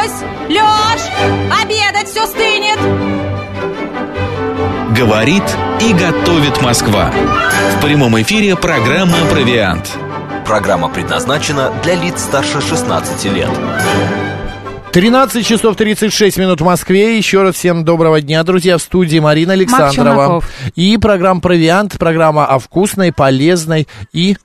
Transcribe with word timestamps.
Лёсь! 0.00 0.22
Лёш! 0.48 1.00
Обедать 1.62 2.08
все 2.08 2.26
стынет! 2.26 2.78
Говорит 4.96 5.42
и 5.80 5.92
готовит 5.92 6.62
Москва. 6.62 7.10
В 7.76 7.84
прямом 7.84 8.20
эфире 8.22 8.56
программа 8.56 9.18
«Провиант». 9.30 9.90
Программа 10.46 10.88
предназначена 10.88 11.72
для 11.82 11.96
лиц 11.96 12.22
старше 12.22 12.60
16 12.62 13.24
лет. 13.32 13.50
13 14.92 15.46
часов 15.46 15.76
36 15.76 16.38
минут 16.38 16.60
в 16.60 16.64
Москве. 16.64 17.18
Еще 17.18 17.42
раз 17.42 17.56
всем 17.56 17.84
доброго 17.84 18.20
дня, 18.22 18.42
друзья. 18.42 18.78
В 18.78 18.82
студии 18.82 19.18
Марина 19.18 19.52
Александрова. 19.52 20.42
И 20.76 20.96
программа 20.96 21.40
«Провиант», 21.40 21.98
программа 21.98 22.46
о 22.46 22.58
вкусной, 22.58 23.12
полезной 23.12 23.86
и 24.12 24.36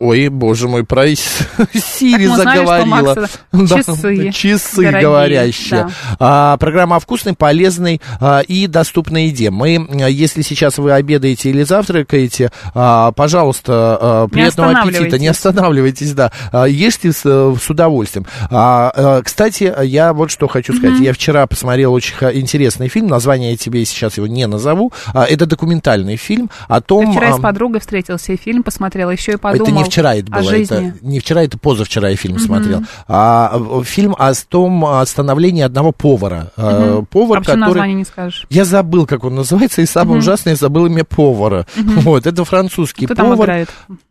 Ой, 0.00 0.28
боже 0.28 0.68
мой, 0.68 0.84
про 0.84 1.08
Сири 1.16 2.26
заговорила. 2.26 3.16
да, 3.52 3.82
часы. 3.82 4.30
Часы 4.30 4.82
дорогие, 4.82 5.02
говорящие. 5.02 5.80
Да. 5.80 5.90
А, 6.20 6.56
программа 6.56 6.96
о 6.96 7.00
вкусной, 7.00 7.34
полезной 7.34 8.00
а, 8.20 8.38
и 8.38 8.68
доступной 8.68 9.26
еде. 9.26 9.50
Мы, 9.50 9.88
если 10.08 10.42
сейчас 10.42 10.78
вы 10.78 10.92
обедаете 10.92 11.50
или 11.50 11.64
завтракаете, 11.64 12.52
а, 12.74 13.10
пожалуйста, 13.10 13.98
а, 14.00 14.28
приятного 14.28 14.70
не 14.70 14.76
аппетита. 14.76 15.18
Не 15.18 15.26
останавливайтесь, 15.26 16.12
да. 16.12 16.30
А, 16.52 16.66
ешьте 16.66 17.10
с, 17.10 17.22
с 17.22 17.68
удовольствием. 17.68 18.24
А, 18.52 18.92
а, 18.94 19.22
кстати, 19.22 19.74
я 19.82 20.12
вот 20.12 20.30
что 20.30 20.46
хочу 20.46 20.74
сказать. 20.74 21.00
Mm-hmm. 21.00 21.06
Я 21.06 21.12
вчера 21.12 21.44
посмотрел 21.48 21.92
очень 21.92 22.14
интересный 22.34 22.86
фильм. 22.86 23.08
Название 23.08 23.50
я 23.50 23.56
тебе 23.56 23.84
сейчас 23.84 24.16
его 24.16 24.28
не 24.28 24.46
назову. 24.46 24.92
А, 25.12 25.24
это 25.24 25.44
документальный 25.46 26.14
фильм 26.14 26.50
о 26.68 26.80
том... 26.80 27.06
Я 27.06 27.10
вчера 27.10 27.28
а... 27.30 27.32
с 27.32 27.40
подругой 27.40 27.80
встретился 27.80 28.32
и 28.32 28.36
фильм 28.36 28.62
посмотрела, 28.62 29.10
еще 29.10 29.32
и 29.32 29.36
подумал. 29.36 29.66
Это 29.66 29.76
не 29.76 29.87
вчера 29.88 30.14
это 30.14 30.30
было. 30.30 30.50
Это, 30.50 30.94
не 31.02 31.20
вчера, 31.20 31.42
это 31.42 31.58
позавчера 31.58 32.08
я 32.08 32.16
фильм 32.16 32.36
mm-hmm. 32.36 32.46
смотрел. 32.46 32.82
А, 33.06 33.82
фильм 33.84 34.14
о 34.18 34.32
том 34.48 34.84
о 34.84 35.04
становлении 35.06 35.62
одного 35.62 35.92
повара. 35.92 36.52
Mm-hmm. 36.56 37.06
Повар, 37.06 37.38
а 37.38 37.40
который... 37.40 37.60
название 37.60 37.94
не 37.96 38.04
скажешь? 38.04 38.46
Я 38.50 38.64
забыл, 38.64 39.06
как 39.06 39.24
он 39.24 39.34
называется, 39.34 39.82
и 39.82 39.86
самое 39.86 40.16
mm-hmm. 40.16 40.22
ужасное, 40.22 40.52
я 40.52 40.56
забыл 40.56 40.86
имя 40.86 41.04
повара. 41.04 41.66
Mm-hmm. 41.76 42.00
Вот, 42.00 42.26
это 42.26 42.44
французский 42.44 43.06
Кто 43.06 43.14
повар. 43.14 43.36
Там 43.36 43.44
играет? 43.44 43.68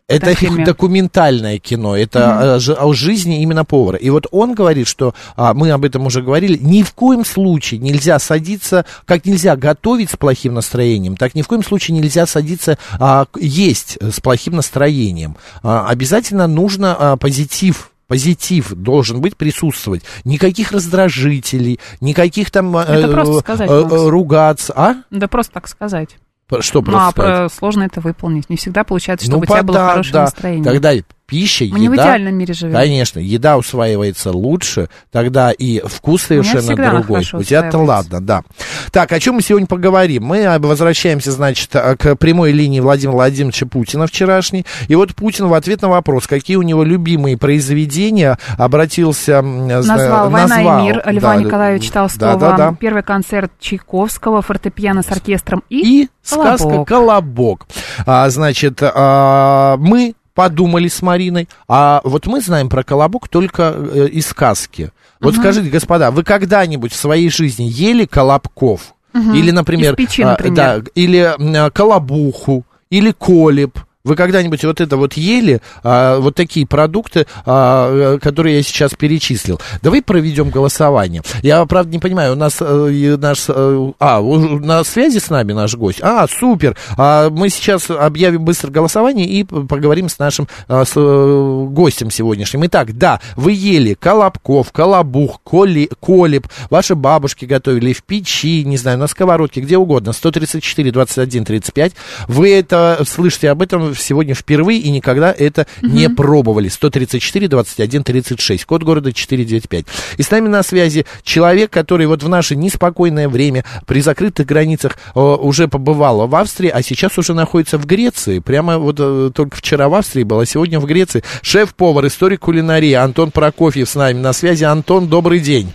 Это 0.07 0.33
документальное 0.63 1.59
кино, 1.59 1.97
это 1.97 2.19
mm-hmm. 2.19 2.75
о, 2.75 2.85
о 2.85 2.93
жизни 2.93 3.41
именно 3.41 3.65
повара. 3.65 3.97
И 3.97 4.09
вот 4.09 4.25
он 4.31 4.55
говорит, 4.55 4.87
что 4.87 5.13
а, 5.35 5.53
мы 5.53 5.69
об 5.71 5.83
этом 5.83 6.05
уже 6.05 6.21
говорили, 6.21 6.57
ни 6.57 6.81
в 6.81 6.93
коем 6.93 7.25
случае 7.25 7.81
нельзя 7.81 8.17
садиться, 8.17 8.85
как 9.03 9.25
нельзя 9.25 9.57
готовить 9.57 10.11
с 10.11 10.15
плохим 10.15 10.53
настроением, 10.53 11.17
так 11.17 11.35
ни 11.35 11.41
в 11.41 11.47
коем 11.47 11.61
случае 11.61 11.97
нельзя 11.97 12.25
садиться 12.25 12.77
а, 12.99 13.25
есть 13.37 13.97
с 14.01 14.21
плохим 14.21 14.55
настроением. 14.55 15.35
А, 15.61 15.87
обязательно 15.89 16.47
нужно 16.47 16.95
а, 16.97 17.17
позитив 17.17 17.91
позитив 18.07 18.73
должен 18.73 19.19
быть 19.19 19.35
присутствовать. 19.35 20.03
Никаких 20.23 20.71
раздражителей, 20.71 21.81
никаких 21.99 22.51
там 22.51 22.77
э, 22.77 23.41
сказать, 23.41 23.69
э, 23.69 24.07
ругаться. 24.07 24.73
А? 24.77 24.95
Да 25.11 25.27
просто 25.27 25.53
так 25.53 25.67
сказать. 25.67 26.15
Что 26.59 26.81
просто 26.81 27.01
ну, 27.01 27.07
а 27.07 27.11
сказать? 27.11 27.53
сложно 27.53 27.83
это 27.83 27.99
выполнить. 27.99 28.49
Не 28.49 28.55
всегда 28.55 28.83
получается, 28.83 29.25
чтобы 29.25 29.45
ну, 29.45 29.53
у 29.53 29.55
тебя 29.55 29.63
было 29.63 29.77
да, 29.77 29.89
хорошее 29.89 30.13
да. 30.13 30.21
настроение. 30.21 30.63
Тогда 30.63 30.93
пища, 31.27 31.65
Мы 31.65 31.77
еда... 31.77 31.79
не 31.79 31.89
в 31.89 31.93
идеальном 31.95 32.35
мире 32.35 32.53
живем. 32.53 32.73
Конечно, 32.73 33.19
еда 33.19 33.57
усваивается 33.57 34.31
лучше, 34.31 34.89
тогда 35.11 35.51
и 35.51 35.81
вкус 35.85 36.23
совершенно 36.23 36.75
другой. 36.75 37.25
У 37.33 37.43
тебя-то 37.43 37.77
ладно, 37.77 38.21
да. 38.21 38.43
Так, 38.91 39.11
о 39.11 39.19
чем 39.19 39.35
мы 39.35 39.41
сегодня 39.41 39.67
поговорим? 39.67 40.23
Мы 40.23 40.57
возвращаемся, 40.59 41.31
значит, 41.31 41.69
к 41.71 42.15
прямой 42.15 42.51
линии 42.51 42.79
Владимира 42.79 43.15
Владимировича 43.15 43.65
Путина 43.65 44.07
вчерашней. 44.07 44.65
И 44.87 44.95
вот 44.95 45.13
Путин 45.15 45.47
в 45.47 45.53
ответ 45.53 45.81
на 45.81 45.89
вопрос, 45.89 46.27
какие 46.27 46.55
у 46.55 46.61
него 46.61 46.83
любимые 46.83 47.37
произведения, 47.37 48.37
обратился... 48.57 49.41
Назвал 49.41 50.29
«Война 50.29 50.55
назвал, 50.55 50.79
и 50.79 50.83
мир» 50.83 51.03
Льва 51.05 51.35
да, 51.35 51.43
Николаевича 51.43 51.91
Толстого. 51.91 52.39
Да, 52.39 52.51
да, 52.51 52.57
да. 52.57 52.75
Первый 52.79 53.03
концерт 53.03 53.51
Чайковского, 53.59 54.41
фортепиано 54.41 55.03
с 55.03 55.11
оркестром 55.11 55.63
и... 55.69 56.03
И 56.03 56.09
сказка 56.23 56.85
«Колобок». 56.85 57.67
А, 58.05 58.29
значит, 58.29 58.79
а, 58.81 59.75
мы 59.77 60.13
подумали 60.37 60.87
с 60.87 61.01
Мариной. 61.01 61.49
А 61.67 61.99
вот 62.03 62.27
мы 62.27 62.41
знаем 62.41 62.69
про 62.69 62.83
колобок 62.83 63.27
только 63.27 63.73
э, 63.75 64.07
из 64.09 64.27
сказки. 64.27 64.91
Вот 65.19 65.33
угу. 65.33 65.41
скажите, 65.41 65.71
господа, 65.71 66.11
вы 66.11 66.23
когда-нибудь 66.23 66.93
в 66.93 66.95
своей 66.95 67.31
жизни 67.31 67.63
ели 67.63 68.05
колобков? 68.05 68.93
Угу. 69.15 69.33
Или, 69.33 69.49
например, 69.49 69.93
из 69.93 69.97
печи, 69.97 70.23
например. 70.23 70.59
А, 70.59 70.77
да, 70.77 70.83
или 70.93 71.17
а, 71.17 71.71
колобуху, 71.71 72.65
или 72.91 73.11
колеб? 73.13 73.79
Вы 74.07 74.15
когда-нибудь 74.15 74.63
вот 74.63 74.79
это 74.79 74.95
вот 74.95 75.13
ели, 75.13 75.61
а, 75.83 76.19
вот 76.19 76.35
такие 76.35 76.65
продукты, 76.65 77.27
а, 77.45 78.17
которые 78.19 78.57
я 78.57 78.63
сейчас 78.63 78.93
перечислил? 78.93 79.59
Давай 79.81 80.01
проведем 80.01 80.49
голосование. 80.49 81.21
Я, 81.41 81.65
правда, 81.65 81.91
не 81.91 81.99
понимаю, 81.99 82.33
у 82.33 82.35
нас 82.35 82.57
а, 82.61 83.17
наш... 83.17 83.45
А, 83.49 84.21
на 84.21 84.83
связи 84.85 85.17
с 85.19 85.29
нами 85.29 85.51
наш 85.51 85.75
гость? 85.75 85.99
А, 86.01 86.25
супер. 86.27 86.77
А, 86.97 87.29
мы 87.29 87.49
сейчас 87.49 87.89
объявим 87.89 88.45
быстро 88.45 88.71
голосование 88.71 89.27
и 89.27 89.43
поговорим 89.43 90.07
с 90.07 90.19
нашим 90.19 90.47
а, 90.69 90.85
с, 90.85 90.93
а, 90.95 91.65
гостем 91.65 92.09
сегодняшним. 92.09 92.65
Итак, 92.67 92.97
да, 92.97 93.19
вы 93.35 93.51
ели 93.51 93.93
колобков, 93.93 94.71
колобух, 94.71 95.41
коли, 95.43 95.89
колеб, 95.99 96.47
ваши 96.69 96.95
бабушки 96.95 97.43
готовили 97.43 97.91
в 97.91 98.03
печи, 98.03 98.63
не 98.63 98.77
знаю, 98.77 98.97
на 98.99 99.07
сковородке, 99.07 99.59
где 99.59 99.77
угодно. 99.77 100.13
134, 100.13 100.91
21, 100.91 101.43
35. 101.43 101.91
Вы 102.29 102.53
это 102.53 103.03
слышите 103.05 103.49
об 103.49 103.61
этом 103.61 103.96
сегодня 104.01 104.33
впервые 104.33 104.79
и 104.79 104.89
никогда 104.89 105.33
это 105.37 105.67
угу. 105.81 105.91
не 105.91 106.09
пробовали. 106.09 106.67
134 106.67 107.47
21 107.47 108.03
36, 108.03 108.65
код 108.65 108.83
города 108.83 109.13
495. 109.13 109.85
И 110.17 110.23
с 110.23 110.31
нами 110.31 110.47
на 110.47 110.63
связи 110.63 111.05
человек, 111.23 111.71
который 111.71 112.07
вот 112.07 112.23
в 112.23 112.29
наше 112.29 112.55
неспокойное 112.55 113.29
время 113.29 113.65
при 113.85 114.01
закрытых 114.01 114.45
границах 114.45 114.97
э, 115.15 115.19
уже 115.19 115.67
побывал 115.67 116.27
в 116.27 116.35
Австрии, 116.35 116.69
а 116.69 116.81
сейчас 116.81 117.17
уже 117.17 117.33
находится 117.33 117.77
в 117.77 117.85
Греции. 117.85 118.39
Прямо 118.39 118.77
вот 118.77 118.97
э, 118.99 119.31
только 119.33 119.57
вчера 119.57 119.89
в 119.89 119.95
Австрии 119.95 120.23
был, 120.23 120.39
а 120.39 120.45
сегодня 120.45 120.79
в 120.79 120.85
Греции. 120.85 121.23
Шеф-повар, 121.41 122.07
историк 122.07 122.41
кулинарии 122.41 122.93
Антон 122.93 123.31
Прокофьев 123.31 123.89
с 123.89 123.95
нами 123.95 124.19
на 124.19 124.33
связи. 124.33 124.63
Антон, 124.63 125.07
добрый 125.07 125.39
день. 125.39 125.73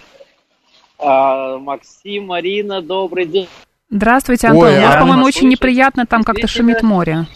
А, 0.98 1.58
Максим, 1.58 2.26
Марина, 2.26 2.80
добрый 2.80 3.26
день. 3.26 3.48
Здравствуйте, 3.90 4.48
Антон. 4.48 4.68
Ой, 4.68 4.78
У 4.78 4.82
вас, 4.82 4.94
а... 4.96 5.00
по-моему, 5.00 5.24
очень 5.24 5.48
неприятно, 5.48 6.06
там 6.06 6.22
как-то 6.22 6.46
шумит 6.46 6.82
море 6.82 7.26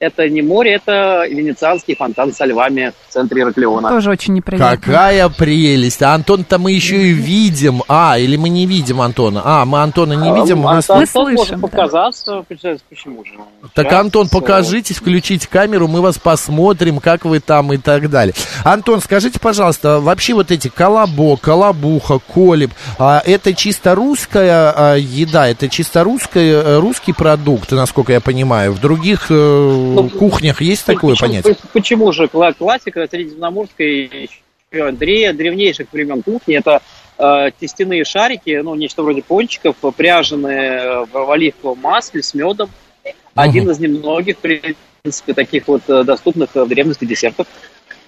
это 0.00 0.28
не 0.28 0.40
море, 0.40 0.72
это 0.74 1.26
венецианский 1.28 1.94
фонтан 1.94 2.32
со 2.32 2.46
львами 2.46 2.92
в 3.08 3.12
центре 3.12 3.42
Ираклиона. 3.42 3.90
Тоже 3.90 4.10
очень 4.10 4.34
неприятно. 4.34 4.76
Какая 4.76 5.28
прелесть. 5.28 6.02
А 6.02 6.14
Антон-то 6.14 6.58
мы 6.58 6.72
еще 6.72 6.96
и 6.96 7.12
видим. 7.12 7.82
А, 7.86 8.18
или 8.18 8.36
мы 8.36 8.48
не 8.48 8.66
видим 8.66 9.02
Антона. 9.02 9.42
А, 9.44 9.64
мы 9.66 9.82
Антона 9.82 10.14
не 10.14 10.40
видим. 10.40 10.66
А, 10.66 10.74
нас... 10.74 10.88
Антон, 10.88 11.28
Антон 11.28 11.34
может 11.34 11.60
показаться. 11.60 12.44
Почему 12.48 13.24
же? 13.24 13.32
Так, 13.74 13.92
Антон, 13.92 14.28
покажитесь, 14.28 14.96
включите 14.96 15.46
камеру, 15.46 15.86
мы 15.86 16.00
вас 16.00 16.18
посмотрим, 16.18 16.98
как 16.98 17.26
вы 17.26 17.40
там 17.40 17.72
и 17.74 17.76
так 17.76 18.08
далее. 18.08 18.34
Антон, 18.64 19.00
скажите, 19.00 19.38
пожалуйста, 19.38 20.00
вообще 20.00 20.32
вот 20.32 20.50
эти 20.50 20.68
колобок, 20.68 21.42
колобуха, 21.42 22.18
колеб, 22.18 22.70
а, 22.98 23.22
это 23.24 23.52
чисто 23.54 23.94
русская 23.94 24.72
а, 24.74 24.94
еда, 24.96 25.48
это 25.48 25.68
чисто 25.68 26.04
русская, 26.04 26.62
э, 26.62 26.78
русский 26.78 27.12
продукт, 27.12 27.70
насколько 27.72 28.12
я 28.12 28.20
понимаю. 28.20 28.72
В 28.72 28.80
других 28.80 29.26
э, 29.28 29.89
ну, 29.94 30.08
кухнях 30.08 30.60
есть 30.60 30.84
такое 30.84 31.14
почему, 31.14 31.28
понятие? 31.28 31.56
Почему 31.72 32.12
же 32.12 32.28
классика 32.28 33.06
средиземноморской 33.08 34.30
Андрея 34.72 35.32
древнейших 35.32 35.88
времен 35.92 36.22
кухни 36.22 36.56
это 36.56 36.80
э, 37.18 37.50
тестяные 37.58 38.04
шарики, 38.04 38.60
ну 38.62 38.74
нечто 38.74 39.02
вроде 39.02 39.22
пончиков, 39.22 39.76
пряженные 39.96 41.06
в 41.06 41.30
оливковом 41.30 41.80
масле 41.80 42.22
с 42.22 42.34
медом. 42.34 42.70
Угу. 43.04 43.12
Один 43.34 43.70
из 43.70 43.78
немногих, 43.78 44.36
в 44.36 44.40
принципе, 44.40 45.34
таких 45.34 45.66
вот 45.66 45.82
э, 45.88 46.04
доступных 46.04 46.54
в 46.54 46.66
древности 46.68 47.04
десертов. 47.04 47.46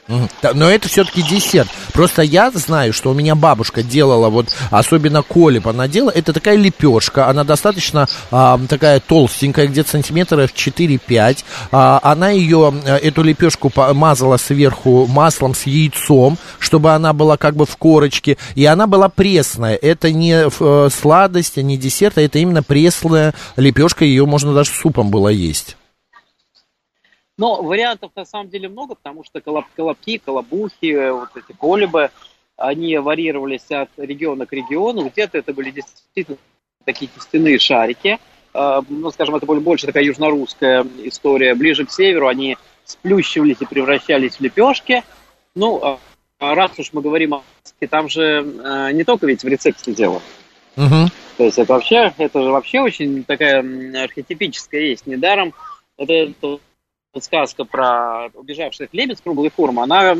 Но 0.09 0.69
это 0.69 0.89
все-таки 0.89 1.23
десерт. 1.23 1.69
Просто 1.93 2.23
я 2.23 2.51
знаю, 2.51 2.93
что 2.93 3.11
у 3.11 3.15
меня 3.15 3.35
бабушка 3.35 3.83
делала, 3.83 4.29
вот 4.31 4.49
особенно 4.71 5.23
колеб 5.23 5.69
она 5.69 5.87
делала, 5.87 6.11
это 6.11 6.33
такая 6.33 6.57
лепешка, 6.57 7.29
она 7.29 7.45
достаточно 7.45 8.09
а, 8.31 8.61
такая 8.69 9.01
толстенькая, 9.01 9.69
где-то 9.69 9.91
сантиметров 9.91 10.51
4-5. 10.53 11.45
А, 11.71 12.01
она 12.03 12.31
ее, 12.31 12.75
э, 12.85 12.97
эту 12.97 13.23
лепешку 13.23 13.73
мазала 13.95 14.39
сверху 14.39 15.07
маслом 15.07 15.55
с 15.55 15.67
яйцом, 15.67 16.37
чтобы 16.59 16.93
она 16.93 17.13
была 17.13 17.37
как 17.37 17.55
бы 17.55 17.65
в 17.65 17.77
корочке, 17.77 18.39
и 18.55 18.65
она 18.65 18.87
была 18.87 19.09
пресная. 19.09 19.77
Это 19.77 20.11
не 20.11 20.47
э, 20.47 20.89
сладость, 20.91 21.57
не 21.59 21.77
десерт, 21.77 22.19
а 22.19 22.23
это 22.23 22.39
именно 22.39 22.63
пресная 22.63 23.35
лепешка, 23.57 24.05
ее 24.05 24.27
можно 24.27 24.53
даже 24.53 24.71
супом 24.73 25.11
было 25.11 25.29
есть. 25.29 25.77
Но 27.43 27.61
вариантов 27.61 28.13
на 28.15 28.25
самом 28.25 28.51
деле 28.51 28.69
много, 28.69 28.95
потому 28.95 29.25
что 29.25 29.41
колоб, 29.41 29.65
колобки, 29.75 30.19
колобухи, 30.19 31.11
вот 31.11 31.31
эти 31.35 31.51
колебы, 31.59 32.13
они 32.57 32.97
варьировались 32.99 33.69
от 33.69 33.89
региона 33.97 34.47
к 34.47 34.53
региону. 34.53 35.09
Где-то 35.09 35.39
это 35.39 35.53
были 35.53 35.73
действительно 35.73 36.39
такие 36.85 37.11
тестяные 37.13 37.59
шарики. 37.59 38.21
А, 38.55 38.85
ну, 38.89 39.11
скажем, 39.11 39.35
это 39.35 39.45
больше 39.45 39.87
такая 39.89 40.05
южнорусская 40.05 40.87
история. 41.03 41.57
Ближе 41.57 41.85
к 41.85 41.91
северу 41.91 42.29
они 42.29 42.57
сплющивались 42.85 43.57
и 43.59 43.67
превращались 43.67 44.37
в 44.37 44.41
лепешки. 44.41 45.03
Ну, 45.57 45.99
а 46.39 46.55
раз 46.55 46.79
уж 46.79 46.93
мы 46.93 47.03
говорим 47.03 47.35
о 47.35 47.43
там 47.91 48.09
же 48.09 48.47
не 48.93 49.03
только 49.03 49.27
ведь 49.27 49.43
в 49.43 49.49
рецепте 49.49 49.93
дело. 49.93 50.23
Угу. 50.77 51.11
То 51.39 51.45
есть 51.45 51.59
это 51.59 51.73
вообще, 51.73 52.15
это 52.19 52.41
же 52.41 52.53
вообще 52.53 52.83
очень 52.83 53.25
такая 53.25 53.65
архетипическая 54.05 54.83
есть. 54.83 55.09
Недаром 55.09 55.55
это, 55.99 56.61
это 57.13 57.25
сказка 57.25 57.65
про 57.65 58.31
убежавших 58.35 58.89
лебедь 58.93 59.21
круглой 59.21 59.51
формы, 59.51 59.83
она 59.83 60.17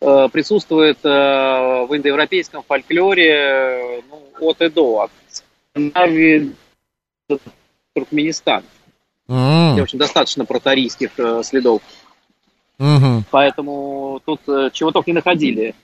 э, 0.00 0.28
присутствует 0.30 0.98
э, 1.02 1.08
в 1.08 1.96
индоевропейском 1.96 2.62
фольклоре 2.62 3.32
э, 3.32 4.00
ну, 4.10 4.48
от 4.48 4.60
и 4.60 4.68
до, 4.68 5.02
от 5.02 5.10
Скандинавии 5.72 6.52
до 7.28 7.38
Туркменистана. 7.94 8.64
Mm. 9.28 9.72
Где 9.72 9.82
очень 9.82 9.98
достаточно 9.98 10.44
протарийских 10.44 11.18
э, 11.18 11.42
следов. 11.42 11.80
Mm-hmm. 12.78 13.22
Поэтому 13.30 14.20
тут 14.24 14.40
э, 14.46 14.70
чего 14.72 14.92
только 14.92 15.10
не 15.10 15.14
находили. 15.14 15.74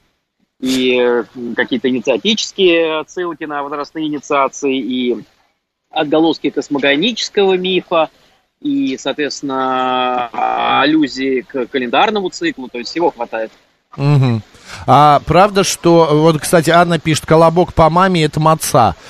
И 0.60 0.96
э, 1.00 1.24
какие-то 1.56 1.88
инициатические 1.88 3.00
отсылки 3.00 3.44
на 3.44 3.62
возрастные 3.62 4.06
инициации, 4.06 4.76
и 4.78 5.24
отголоски 5.90 6.50
космогонического 6.50 7.56
мифа, 7.56 8.10
и, 8.62 8.96
соответственно, 8.98 10.28
аллюзии 10.80 11.40
к 11.40 11.66
календарному 11.66 12.30
циклу, 12.30 12.68
то 12.68 12.78
есть 12.78 12.90
всего 12.90 13.10
хватает. 13.10 13.50
Угу. 13.96 14.40
А 14.86 15.20
правда, 15.26 15.64
что... 15.64 16.08
Вот, 16.12 16.40
кстати, 16.40 16.70
Анна 16.70 16.98
пишет, 16.98 17.26
колобок 17.26 17.74
по 17.74 17.90
маме 17.90 18.24
это 18.24 18.40
маца. 18.40 18.94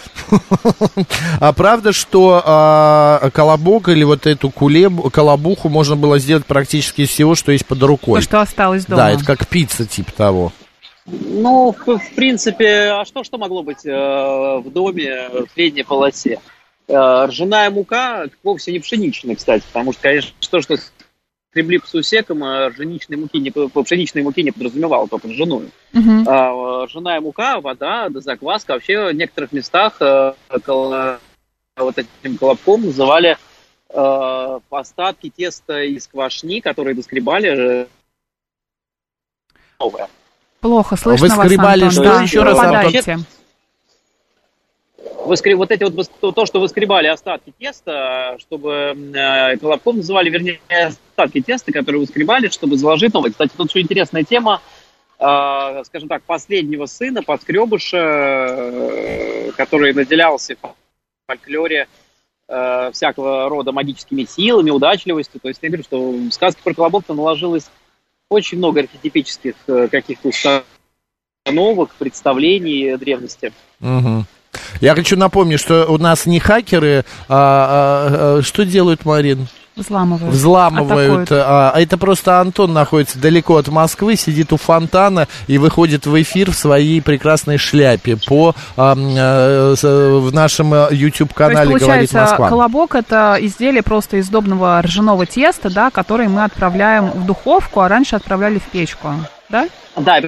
А 1.41 1.53
правда, 1.53 1.93
что 1.93 2.43
а, 2.45 3.31
колобок 3.33 3.89
или 3.89 4.05
вот 4.05 4.27
эту 4.27 4.51
колобуху 4.51 5.69
можно 5.69 5.97
было 5.97 6.19
сделать 6.19 6.47
практически 6.47 7.03
из 7.03 7.11
всего, 7.11 7.35
что 7.35 7.53
есть 7.53 7.67
под 7.67 7.83
рукой? 7.83 8.21
То, 8.21 8.25
что 8.25 8.41
осталось 8.41 8.87
дома. 8.87 9.03
Да, 9.03 9.11
это 9.11 9.25
как 9.25 9.47
пицца 9.47 9.87
типа 9.87 10.13
того. 10.13 10.53
Ну, 11.07 11.75
в, 11.87 11.99
в 11.99 12.15
принципе, 12.15 12.93
а 12.93 13.05
что, 13.05 13.25
что 13.25 13.39
могло 13.39 13.63
быть 13.63 13.85
э, 13.85 13.91
в 13.91 14.71
доме 14.73 15.29
в 15.29 15.53
средней 15.55 15.83
полосе? 15.83 16.39
Э, 16.89 17.27
ржаная 17.27 17.71
мука 17.71 18.27
вовсе 18.43 18.73
не 18.73 18.81
пшеничная, 18.81 19.37
кстати, 19.37 19.65
потому 19.73 19.93
что, 19.93 20.03
конечно, 20.03 20.33
то, 20.51 20.61
что 20.61 20.77
скребли 21.51 21.79
по 21.79 21.87
сусекам, 21.87 22.43
а 22.45 22.69
ржаничной 22.69 23.17
муки 23.17 23.39
не, 23.39 23.51
по 23.51 23.83
пшеничной 23.83 24.23
муке 24.23 24.43
не 24.43 24.51
подразумевало 24.51 25.07
только 25.09 25.29
ржаную. 25.29 25.71
Uh-huh. 25.93 26.25
А, 26.27 26.87
ржаная 26.87 27.21
мука, 27.21 27.61
вода, 27.61 28.09
да, 28.09 28.21
закваска. 28.21 28.73
Вообще 28.73 29.11
в 29.11 29.13
некоторых 29.13 29.53
местах 29.53 29.97
а, 30.01 30.35
вот 31.77 31.99
этим 31.99 32.39
колобком 32.39 32.83
называли 32.87 33.37
остатки 34.71 35.29
теста 35.29 35.83
из 35.83 36.07
квашни, 36.07 36.61
которые 36.61 36.95
доскребали 36.95 37.87
новое. 39.79 40.09
Плохо 40.61 40.97
слышно 40.97 41.27
Вы 41.27 41.45
скребали 41.45 41.85
вас, 41.85 41.99
Антон. 41.99 42.05
что? 42.05 42.19
Да, 42.19 42.23
Еще 42.23 42.43
раз, 42.43 42.59
Антон 42.59 43.27
воскреб... 45.27 45.59
вот 45.59 45.71
эти 45.71 45.85
вот 45.85 46.35
то, 46.35 46.47
что 46.47 46.61
выскребали 46.61 47.07
остатки 47.07 47.53
теста, 47.59 48.37
чтобы 48.41 48.97
э, 49.15 49.57
колобком 49.59 49.99
называли, 49.99 50.31
вернее, 50.31 50.61
остатки 50.69 51.41
теста, 51.41 51.73
которые 51.73 52.01
выскребали, 52.01 52.49
чтобы 52.49 52.77
заложить 52.77 53.15
новое. 53.15 53.31
Кстати, 53.31 53.53
тут 53.57 53.71
еще 53.71 53.81
интересная 53.81 54.25
тема, 54.25 54.61
э, 55.19 55.83
скажем 55.85 56.09
так, 56.09 56.23
последнего 56.23 56.87
сына, 56.87 57.23
подскребыша, 57.23 57.99
э, 57.99 59.53
который 59.57 59.93
наделялся 59.93 60.57
в 60.61 60.75
фольклоре 61.27 61.89
э, 62.49 62.91
всякого 62.93 63.49
рода 63.49 63.73
магическими 63.73 64.25
силами, 64.25 64.71
удачливостью. 64.71 65.41
То 65.41 65.49
есть 65.49 65.61
я 65.63 65.69
говорю, 65.69 65.85
что 65.85 66.11
в 66.11 66.31
сказке 66.31 66.61
про 66.63 66.75
колобок 66.75 67.09
наложилось 67.09 67.71
очень 68.29 68.59
много 68.59 68.81
архетипических 68.81 69.55
э, 69.67 69.89
каких-то 69.89 70.29
установок, 70.29 71.95
представлений 71.99 72.97
древности. 72.97 73.53
Угу. 73.81 74.25
Я 74.81 74.95
хочу 74.95 75.17
напомнить, 75.17 75.61
что 75.61 75.87
у 75.87 75.99
нас 75.99 76.27
не 76.27 76.41
хакеры, 76.41 77.05
а, 77.29 77.37
а, 77.37 78.39
а 78.39 78.43
что 78.43 78.65
делают, 78.65 79.05
Марин? 79.05 79.49
Взламывают. 79.75 80.35
Взламывают. 80.35 81.33
А, 81.33 81.73
а 81.75 81.81
это 81.81 81.97
просто 81.97 82.41
Антон 82.41 82.75
находится 82.75 83.19
далеко 83.19 83.57
от 83.57 83.69
Москвы, 83.69 84.17
сидит 84.17 84.53
у 84.53 84.59
фонтана 84.59 85.29
и 85.47 85.57
выходит 85.57 86.05
в 86.05 86.21
эфир 86.21 86.51
в 86.51 86.55
своей 86.55 87.01
прекрасной 87.01 87.57
шляпе 87.57 88.19
по 88.27 88.55
а, 88.77 88.95
а, 88.95 89.75
в 89.75 90.35
нашем 90.35 90.75
YouTube-канале 90.91 91.79
«Говорит 91.79 92.13
Москва». 92.13 92.49
колобок– 92.49 92.95
это 92.97 93.39
изделие 93.41 93.83
просто 93.83 94.19
из 94.19 94.27
сдобного 94.27 94.83
ржаного 94.83 95.25
теста, 95.25 95.71
да, 95.71 95.91
которое 95.91 96.29
мы 96.29 96.45
отправляем 96.45 97.11
в 97.11 97.25
духовку, 97.25 97.81
а 97.81 97.89
раньше 97.89 98.17
отправляли 98.17 98.59
в 98.59 98.65
печку, 98.65 99.09
да? 99.49 99.69
Да, 99.97 100.21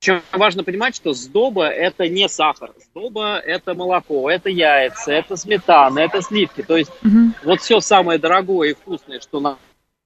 причем 0.00 0.22
важно 0.32 0.62
понимать, 0.62 0.94
что 0.94 1.12
сдоба– 1.12 1.66
это 1.68 2.08
не 2.08 2.28
сахар. 2.28 2.70
Сдоба– 2.90 3.38
это 3.44 3.74
молоко, 3.74 4.30
это 4.30 4.48
яйца, 4.48 5.12
это 5.12 5.36
сметана, 5.36 5.98
это 5.98 6.22
сливки. 6.22 6.62
То 6.62 6.76
есть 6.76 6.92
угу. 7.04 7.32
вот 7.44 7.60
все 7.60 7.80
самое 7.80 8.18
дорогое 8.18 8.70
и 8.70 8.74
вкусное, 8.74 9.18
что 9.20 9.58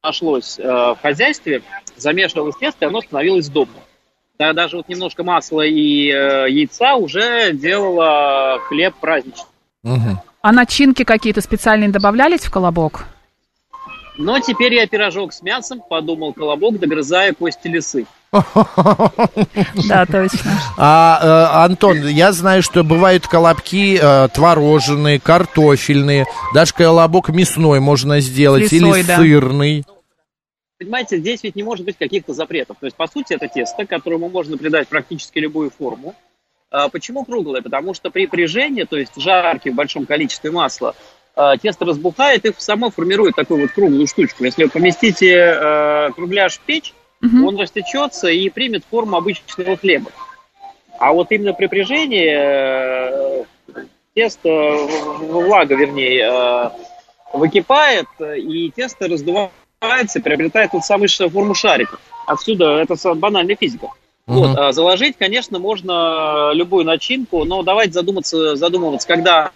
нашлось 0.03 0.59
э, 0.59 0.63
в 0.63 0.99
хозяйстве, 1.03 1.63
замешивалось 1.97 2.57
тесто, 2.57 2.87
и 2.87 2.89
оно 2.89 3.03
становилось 3.03 3.47
сдобным. 3.47 3.83
Да, 4.39 4.55
даже 4.55 4.79
вот 4.79 4.89
немножко 4.89 5.25
масла 5.25 5.61
и 5.61 6.09
э, 6.09 6.49
яйца 6.49 6.95
уже 6.95 7.53
делало 7.53 8.61
хлеб 8.69 8.95
праздничный. 8.99 9.45
Угу. 9.85 10.23
А 10.41 10.53
начинки 10.53 11.05
какие-то 11.05 11.43
специальные 11.43 11.91
добавлялись 11.91 12.41
в 12.41 12.51
колобок? 12.51 13.05
Но 14.17 14.41
теперь 14.41 14.75
я 14.75 14.87
пирожок 14.87 15.35
с 15.35 15.43
мясом, 15.43 15.83
подумал 15.87 16.33
колобок, 16.33 16.79
догрызая 16.79 17.35
кости 17.35 17.69
лисы. 17.69 18.07
Да, 18.33 20.07
точно. 20.07 20.53
А, 20.79 21.19
э, 21.23 21.65
Антон, 21.65 22.07
я 22.09 22.33
знаю, 22.33 22.63
что 22.63 22.83
бывают 22.83 23.27
колобки 23.27 23.99
э, 24.01 24.29
творожные, 24.29 25.21
картофельные, 25.21 26.25
даже 26.55 26.73
колобок 26.73 27.29
мясной 27.29 27.81
можно 27.81 28.21
сделать, 28.21 28.73
или 28.73 29.03
сырный. 29.03 29.85
Понимаете, 30.79 31.19
здесь 31.19 31.43
ведь 31.43 31.57
не 31.57 31.63
может 31.63 31.85
быть 31.85 31.99
каких-то 31.99 32.33
запретов. 32.33 32.79
То 32.81 32.87
есть, 32.87 32.97
по 32.97 33.07
сути, 33.07 33.35
это 33.35 33.49
тесто, 33.49 33.87
которому 33.87 34.31
можно 34.31 34.57
придать 34.57 34.89
практически 34.89 35.39
любую 35.39 35.71
форму. 35.71 36.15
А 36.71 36.89
почему 36.89 37.25
круглое? 37.25 37.61
Потому 37.61 37.93
что 37.93 38.11
при 38.11 38.27
прижении, 38.27 38.85
то 38.85 38.97
есть 38.97 39.13
жарке 39.21 39.71
в 39.71 39.75
большом 39.75 40.07
количестве 40.07 40.51
масла, 40.51 40.95
э, 41.37 41.53
тесто 41.61 41.85
разбухает 41.85 42.47
и 42.47 42.55
само 42.57 42.91
формирует 42.91 43.37
такую 43.37 43.61
вот 43.61 43.73
круглую 43.73 44.07
штучку. 44.07 44.43
Если 44.45 44.65
вы 44.65 44.71
поместите 44.71 46.11
кругляш 46.15 46.55
в 46.55 46.61
печь, 46.61 46.95
угу. 47.23 47.49
он 47.49 47.59
растечется 47.59 48.29
и 48.29 48.49
примет 48.49 48.85
форму 48.89 49.17
обычного 49.17 49.77
хлеба. 49.77 50.11
А 50.99 51.13
вот 51.13 51.33
именно 51.33 51.53
при 51.53 51.67
прижении 51.67 52.31
э, 52.33 53.45
тесто, 54.15 54.49
влага, 55.21 55.75
вернее, 55.75 56.23
э, 56.23 56.71
выкипает, 57.33 58.07
и 58.21 58.71
тесто 58.71 59.09
раздувается, 59.09 60.21
приобретает 60.23 60.73
ту 60.73 60.81
самую 60.81 61.09
форму 61.09 61.55
шарика. 61.55 61.99
Отсюда 62.27 62.77
это 62.77 63.15
банальная 63.15 63.57
физика. 63.57 63.87
Uh-huh. 63.87 64.35
Вот, 64.35 64.57
а 64.57 64.73
заложить, 64.73 65.17
конечно, 65.19 65.59
можно 65.59 66.53
любую 66.53 66.85
начинку, 66.85 67.45
но 67.45 67.63
давайте 67.65 67.93
задуматься, 67.93 68.55
задумываться, 68.55 69.09
когда 69.09 69.51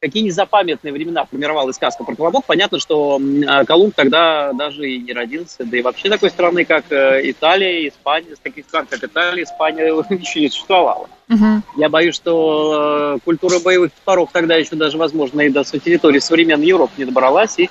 какие 0.00 0.22
незапамятные 0.22 0.92
времена 0.92 1.26
формировалась 1.26 1.76
сказка 1.76 2.04
про 2.04 2.14
Колобок. 2.14 2.46
Понятно, 2.46 2.78
что 2.78 3.20
а, 3.46 3.64
Колумб 3.64 3.94
тогда 3.94 4.52
даже 4.54 4.88
и 4.88 4.98
не 4.98 5.12
родился. 5.12 5.64
Да 5.64 5.76
и 5.76 5.82
вообще 5.82 6.08
такой 6.08 6.30
страны, 6.30 6.64
как 6.64 6.90
э, 6.90 7.20
Италия, 7.24 7.86
Испания, 7.86 8.34
с 8.34 8.38
таких 8.38 8.64
стран, 8.64 8.86
как 8.88 9.04
Италия, 9.04 9.44
Испания, 9.44 9.88
еще 10.10 10.40
не 10.40 10.48
существовало. 10.48 11.08
Угу. 11.28 11.62
Я 11.76 11.88
боюсь, 11.90 12.14
что 12.14 13.16
э, 13.16 13.18
культура 13.24 13.60
боевых 13.60 13.92
топоров 13.92 14.30
тогда 14.32 14.56
еще 14.56 14.74
даже, 14.74 14.96
возможно, 14.96 15.42
и 15.42 15.50
до 15.50 15.64
территории 15.64 16.18
современной 16.18 16.66
Европы 16.66 16.94
не 16.96 17.04
добралась 17.04 17.58
и 17.58 17.68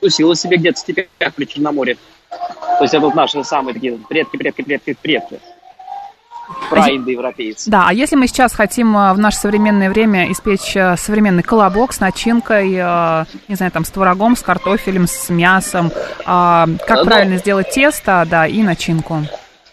тусила 0.00 0.36
себе 0.36 0.58
где-то 0.58 0.78
в 0.78 0.80
степях 0.80 1.34
при 1.34 1.46
Черноморье. 1.46 1.96
То 2.30 2.82
есть 2.82 2.94
это 2.94 3.04
вот 3.04 3.14
наши 3.16 3.42
самые 3.42 3.74
такие 3.74 3.98
предки, 4.08 4.36
предки, 4.36 4.62
предки, 4.62 4.96
предки 5.00 5.40
праиндоевропейцы. 6.70 7.70
Да, 7.70 7.86
а 7.88 7.92
если 7.92 8.16
мы 8.16 8.26
сейчас 8.26 8.52
хотим 8.52 8.96
э, 8.96 9.12
в 9.12 9.18
наше 9.18 9.38
современное 9.38 9.90
время 9.90 10.30
испечь 10.30 10.76
э, 10.76 10.96
современный 10.96 11.42
колобок 11.42 11.92
с 11.92 12.00
начинкой, 12.00 12.72
э, 12.74 13.24
не 13.48 13.54
знаю, 13.54 13.72
там, 13.72 13.84
с 13.84 13.90
творогом, 13.90 14.36
с 14.36 14.42
картофелем, 14.42 15.06
с 15.06 15.28
мясом, 15.28 15.90
как 16.24 16.88
Но... 16.88 17.04
правильно 17.04 17.38
сделать 17.38 17.70
тесто, 17.70 18.26
да, 18.30 18.46
и 18.46 18.62
начинку? 18.62 19.18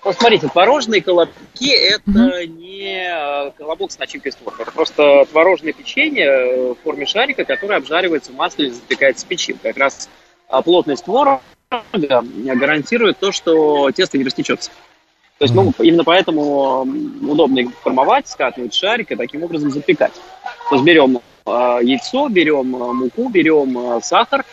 Вот 0.04 0.16
смотрите, 0.16 0.48
творожные 0.48 1.02
колобки– 1.02 1.70
это 1.72 2.10
угу. 2.10 2.60
не 2.60 3.52
колобок 3.58 3.92
с 3.92 4.00
начинкой 4.00 4.32
из 4.32 4.36
творога. 4.36 4.64
Это 4.64 4.72
просто 4.72 5.26
творожное 5.30 5.74
печенье 5.74 6.74
в 6.74 6.84
форме 6.84 7.06
шарика, 7.06 7.44
которое 7.44 7.78
обжаривается 7.78 8.32
в 8.32 8.36
масле 8.36 8.68
и 8.68 8.72
запекается 8.72 9.26
в 9.26 9.30
печи. 9.30 9.54
Как 9.62 9.78
раз 9.78 10.10
плотность 10.64 11.06
творога 11.06 11.42
гарантирует 11.92 13.20
то, 13.20 13.32
что 13.32 13.92
тесто 13.92 14.18
не 14.18 14.24
растечется. 14.24 14.72
То 15.40 15.46
есть, 15.46 15.56
ну, 15.56 15.72
именно 15.80 16.04
поэтому 16.04 16.82
удобно 16.82 17.60
их 17.60 17.70
формовать, 17.82 18.28
скатывать 18.28 18.74
шарик 18.74 19.12
и 19.12 19.16
таким 19.16 19.42
образом 19.44 19.72
запекать. 19.72 20.12
То 20.70 20.76
есть 20.76 20.84
берем 20.84 21.20
э, 21.46 21.50
яйцо, 21.82 22.28
берем 22.28 22.76
э, 22.76 22.94
муку, 22.94 23.30
берем 23.30 23.78
э, 23.78 24.02
сахар, 24.02 24.44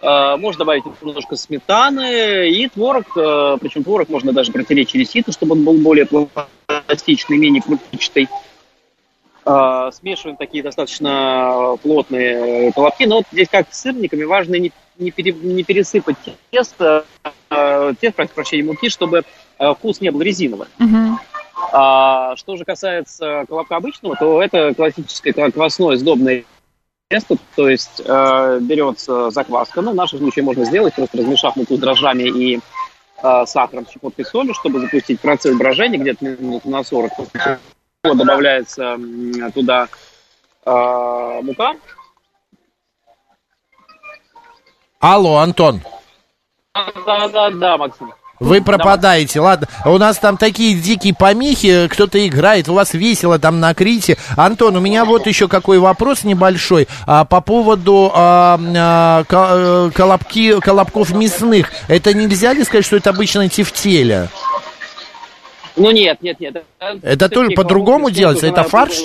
э, 0.00 0.36
можно 0.36 0.60
добавить 0.60 0.84
немножко 1.02 1.34
сметаны 1.34 2.48
и 2.48 2.68
творог, 2.68 3.06
э, 3.16 3.58
причем 3.60 3.82
творог 3.82 4.08
можно 4.08 4.32
даже 4.32 4.52
протереть 4.52 4.90
через 4.90 5.10
сито, 5.10 5.32
чтобы 5.32 5.54
он 5.54 5.64
был 5.64 5.78
более 5.78 6.06
эластичный, 6.68 7.38
менее 7.38 7.60
крутичный. 7.60 8.28
А, 9.48 9.92
смешиваем 9.92 10.36
такие 10.36 10.62
достаточно 10.62 11.76
плотные 11.82 12.72
колобки. 12.72 13.04
Но 13.04 13.16
вот 13.16 13.26
здесь 13.30 13.48
как 13.48 13.72
с 13.72 13.80
сырниками 13.80 14.24
важно 14.24 14.56
не, 14.56 14.72
не, 14.98 15.12
пере, 15.12 15.32
не 15.32 15.62
пересыпать 15.62 16.16
тесто, 16.50 17.04
э, 17.50 17.92
тесто, 18.00 18.16
прошу 18.16 18.30
прощения, 18.34 18.64
муки, 18.64 18.88
чтобы 18.88 19.18
э, 19.18 19.22
вкус 19.58 20.00
не 20.00 20.10
был 20.10 20.22
резиновый. 20.22 20.68
Мгм. 20.78 21.18
А 21.72 22.36
что 22.36 22.56
же 22.56 22.64
касается 22.64 23.44
колобка 23.48 23.76
обычного, 23.76 24.16
то 24.16 24.42
это 24.42 24.74
классическое 24.74 25.50
квасное 25.50 25.96
сдобное 25.96 26.44
тесто, 27.08 27.36
то 27.54 27.68
есть 27.68 28.02
э, 28.04 28.58
берется 28.60 29.30
закваска, 29.30 29.80
ну, 29.80 29.92
в 29.92 29.94
нашем 29.94 30.18
случае 30.18 30.44
можно 30.44 30.64
сделать, 30.64 30.94
просто 30.94 31.18
размешав 31.18 31.56
муку 31.56 31.76
с 31.76 31.78
дрожжами 31.78 32.24
и 32.24 32.60
э, 33.22 33.46
сахаром, 33.46 33.86
щепоткой 33.86 34.24
соли, 34.24 34.52
чтобы 34.52 34.80
запустить 34.80 35.20
процесс 35.20 35.56
брожения 35.56 35.98
где-то 35.98 36.24
минут 36.24 36.64
на 36.64 36.82
40. 36.82 37.12
Вот 37.18 37.28
Добавляется 38.02 38.98
туда 39.54 39.88
э, 40.64 41.40
мука, 41.42 41.74
Алло, 44.98 45.36
Антон. 45.36 45.82
Да-да-да, 46.74 47.76
Максим. 47.76 48.12
Вы 48.38 48.60
пропадаете, 48.60 49.40
ладно. 49.40 49.68
У 49.84 49.96
нас 49.98 50.18
там 50.18 50.36
такие 50.36 50.78
дикие 50.78 51.14
помехи, 51.14 51.88
кто-то 51.88 52.24
играет, 52.26 52.68
у 52.68 52.74
вас 52.74 52.92
весело 52.94 53.38
там 53.38 53.60
на 53.60 53.74
Крите. 53.74 54.18
Антон, 54.36 54.76
у 54.76 54.80
меня 54.80 55.04
вот 55.04 55.26
еще 55.26 55.48
какой 55.48 55.78
вопрос 55.78 56.24
небольшой 56.24 56.86
а, 57.06 57.24
по 57.24 57.40
поводу 57.40 58.10
а, 58.14 58.58
а, 58.76 59.24
э, 59.28 59.90
колобки, 59.94 60.60
колобков 60.60 61.14
мясных. 61.14 61.70
Это 61.88 62.12
нельзя 62.12 62.52
ли 62.52 62.64
сказать, 62.64 62.84
что 62.84 62.96
это 62.96 63.10
обычно 63.10 63.48
тефтеля? 63.48 64.28
Ну 65.76 65.90
нет, 65.90 66.22
нет, 66.22 66.40
нет. 66.40 66.64
Это 67.02 67.28
только 67.28 67.50
такие 67.50 67.56
по-другому 67.56 68.10
делается? 68.10 68.46
Это 68.46 68.60
это 68.60 68.70
фарш? 68.70 69.02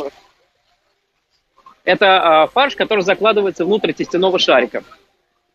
Это 1.84 2.44
а, 2.44 2.48
фарш, 2.48 2.76
который 2.76 3.04
закладывается 3.04 3.66
внутрь 3.66 3.94
тестяного 3.94 4.40
шарика. 4.40 4.84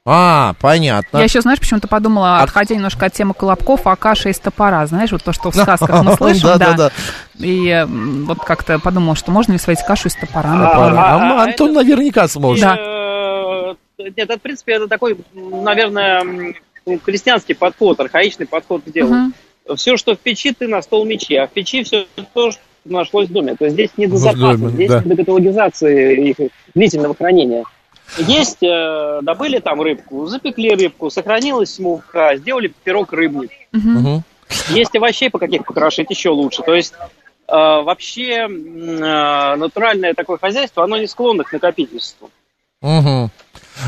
А, 0.09 0.55
понятно. 0.61 1.19
Я 1.19 1.25
еще, 1.25 1.41
знаешь, 1.41 1.59
почему-то 1.59 1.89
подумала, 1.89 2.39
А- 2.39 2.45
отходя 2.45 2.77
немножко 2.77 3.07
от 3.07 3.13
темы 3.13 3.35
колобков, 3.35 3.89
а 3.89 3.97
каша 3.97 4.29
из 4.29 4.39
топора, 4.39 4.87
знаешь, 4.87 5.11
вот 5.11 5.25
то, 5.25 5.33
что 5.33 5.51
в 5.51 5.57
сказках 5.57 6.05
мы 6.05 6.15
слышим, 6.15 6.43
Да, 6.59 6.75
да. 6.75 6.91
И 7.41 7.85
вот 7.89 8.39
как-то 8.39 8.79
подумала, 8.79 9.17
что 9.17 9.33
можно 9.33 9.53
ли 9.53 9.59
сварить 9.59 9.83
кашу 9.85 10.07
из 10.07 10.15
топора, 10.15 10.51
А, 10.51 10.55
например. 10.55 10.95
А, 10.97 11.41
а, 11.41 11.43
Антон 11.43 11.73
наверняка 11.73 12.29
сможет. 12.29 12.63
Да. 12.63 12.77
Э, 12.79 13.75
Нет, 13.99 14.15
это, 14.17 14.39
в 14.39 14.43
принципе, 14.43 14.75
это 14.75 14.87
такой, 14.87 15.19
наверное, 15.35 16.55
крестьянский 17.05 17.57
подход, 17.57 17.99
архаичный 17.99 18.47
подход 18.47 18.85
к 18.85 18.93
делу. 18.93 19.33
Все, 19.75 19.97
что 19.97 20.15
в 20.15 20.21
печи, 20.21 20.53
ты 20.53 20.69
на 20.69 20.83
стол 20.83 21.05
мечи, 21.05 21.35
а 21.35 21.49
в 21.49 21.51
печи 21.51 21.83
все 21.83 22.07
то, 22.33 22.53
что 22.53 22.61
нашлось 22.85 23.29
в 23.29 23.33
доме. 23.33 23.57
То 23.57 23.65
есть 23.65 23.75
здесь 23.75 23.91
не 23.97 24.07
до 24.07 24.17
запаса, 24.17 24.69
здесь 24.69 24.89
да. 24.89 25.03
не 25.03 25.11
до 25.11 25.17
каталогизации 25.17 26.31
их 26.31 26.37
длительного 26.75 27.17
хранения. 27.17 27.65
Есть, 28.19 28.63
э, 28.63 29.21
добыли 29.23 29.59
там 29.59 29.83
рыбку, 29.83 30.27
запекли 30.27 30.71
рыбку, 30.75 31.11
сохранилась 31.11 31.79
мука, 31.79 32.37
сделали 32.37 32.73
пирог 32.85 33.13
рыбник. 33.13 33.51
Мгм. 33.73 33.99
Мгм. 33.99 34.25
Есть 34.71 34.95
овощей 34.95 35.29
по 35.31 35.39
каких 35.39 35.65
покрошить 35.65 36.11
еще 36.11 36.31
лучше. 36.31 36.63
То 36.63 36.75
есть 36.75 36.95
э, 37.49 37.53
вообще 37.53 38.47
э, 38.49 39.57
натуральное 39.57 40.15
такое 40.15 40.39
хозяйство, 40.39 40.85
оно 40.85 40.97
не 40.99 41.07
склонно 41.07 41.45
к 41.45 41.53
накопительству. 41.53 42.31
Мгм. 42.81 43.31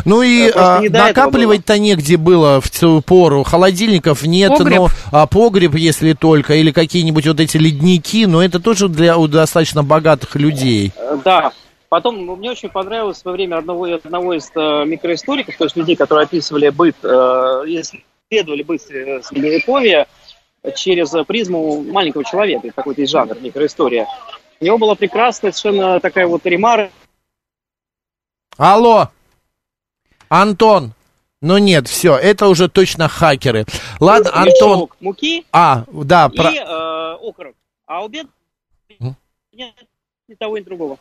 Ну 0.05 0.23
и 0.23 0.51
а, 0.55 0.81
не 0.81 0.89
накапливать-то 0.89 1.79
негде 1.79 2.17
было 2.17 2.61
в 2.61 2.71
ту 2.71 3.01
пору. 3.01 3.43
Холодильников 3.43 4.23
нет, 4.23 4.53
Погреб. 4.57 4.79
но 4.79 4.89
а, 5.13 5.27
погреб, 5.27 5.75
если 5.75 6.13
только, 6.13 6.55
или 6.55 6.73
какие-нибудь 6.73 7.27
вот 7.27 7.41
эти 7.41 7.57
ледники, 7.57 8.27
но 8.27 8.43
это 8.43 8.61
тоже 8.61 8.89
для 8.89 9.17
достаточно 9.17 9.83
богатых 9.83 10.35
людей. 10.37 10.93
Э, 10.97 11.17
Да. 11.25 11.53
Потом 11.89 12.27
ну, 12.27 12.37
мне 12.37 12.51
очень 12.51 12.69
понравилось 12.69 13.25
во 13.25 13.33
время 13.33 13.57
одного, 13.57 13.85
одного 13.85 14.35
из 14.35 14.51
э, 14.55 14.85
микроисториков, 14.85 15.57
то 15.57 15.65
есть 15.65 15.77
людей, 15.77 15.97
которые 15.97 16.25
описывали 16.25 16.69
быт, 16.69 16.97
э, 17.03 17.09
исследовали 17.09 18.63
быт 18.63 18.83
э, 18.91 19.23
Средневековья 19.23 20.07
через 20.77 21.11
призму 21.27 21.83
маленького 21.83 22.25
человека. 22.25 22.67
Это 22.67 22.77
Такой 22.77 22.95
есть 22.97 23.11
жанр 23.13 23.39
микроистория. 23.41 24.07
У 24.61 24.65
него 24.65 24.77
была 24.77 24.97
прекрасная 24.97 25.53
совершенно 25.53 25.99
такая 26.01 26.27
вот 26.27 26.45
ремара. 26.45 26.91
Алло, 28.59 29.09
Антон. 30.29 30.93
Ну 31.41 31.57
нет, 31.59 31.87
все, 31.87 32.17
это 32.17 32.49
уже 32.49 32.69
точно 32.69 33.09
хакеры. 33.09 33.65
Ладно, 34.01 34.31
Антон. 34.35 34.73
мешок 34.73 34.97
муки 35.01 35.47
А, 35.53 35.85
да, 35.87 36.29
про... 36.29 36.51
и 36.51 36.59
э, 36.59 37.29
окорок. 37.29 37.55
А 37.87 38.05
обед 38.05 38.27
Мгм. 38.99 39.17
нет 39.53 39.73
ни 40.27 40.35
того, 40.35 40.59
ни 40.59 40.63
другого. 40.63 40.99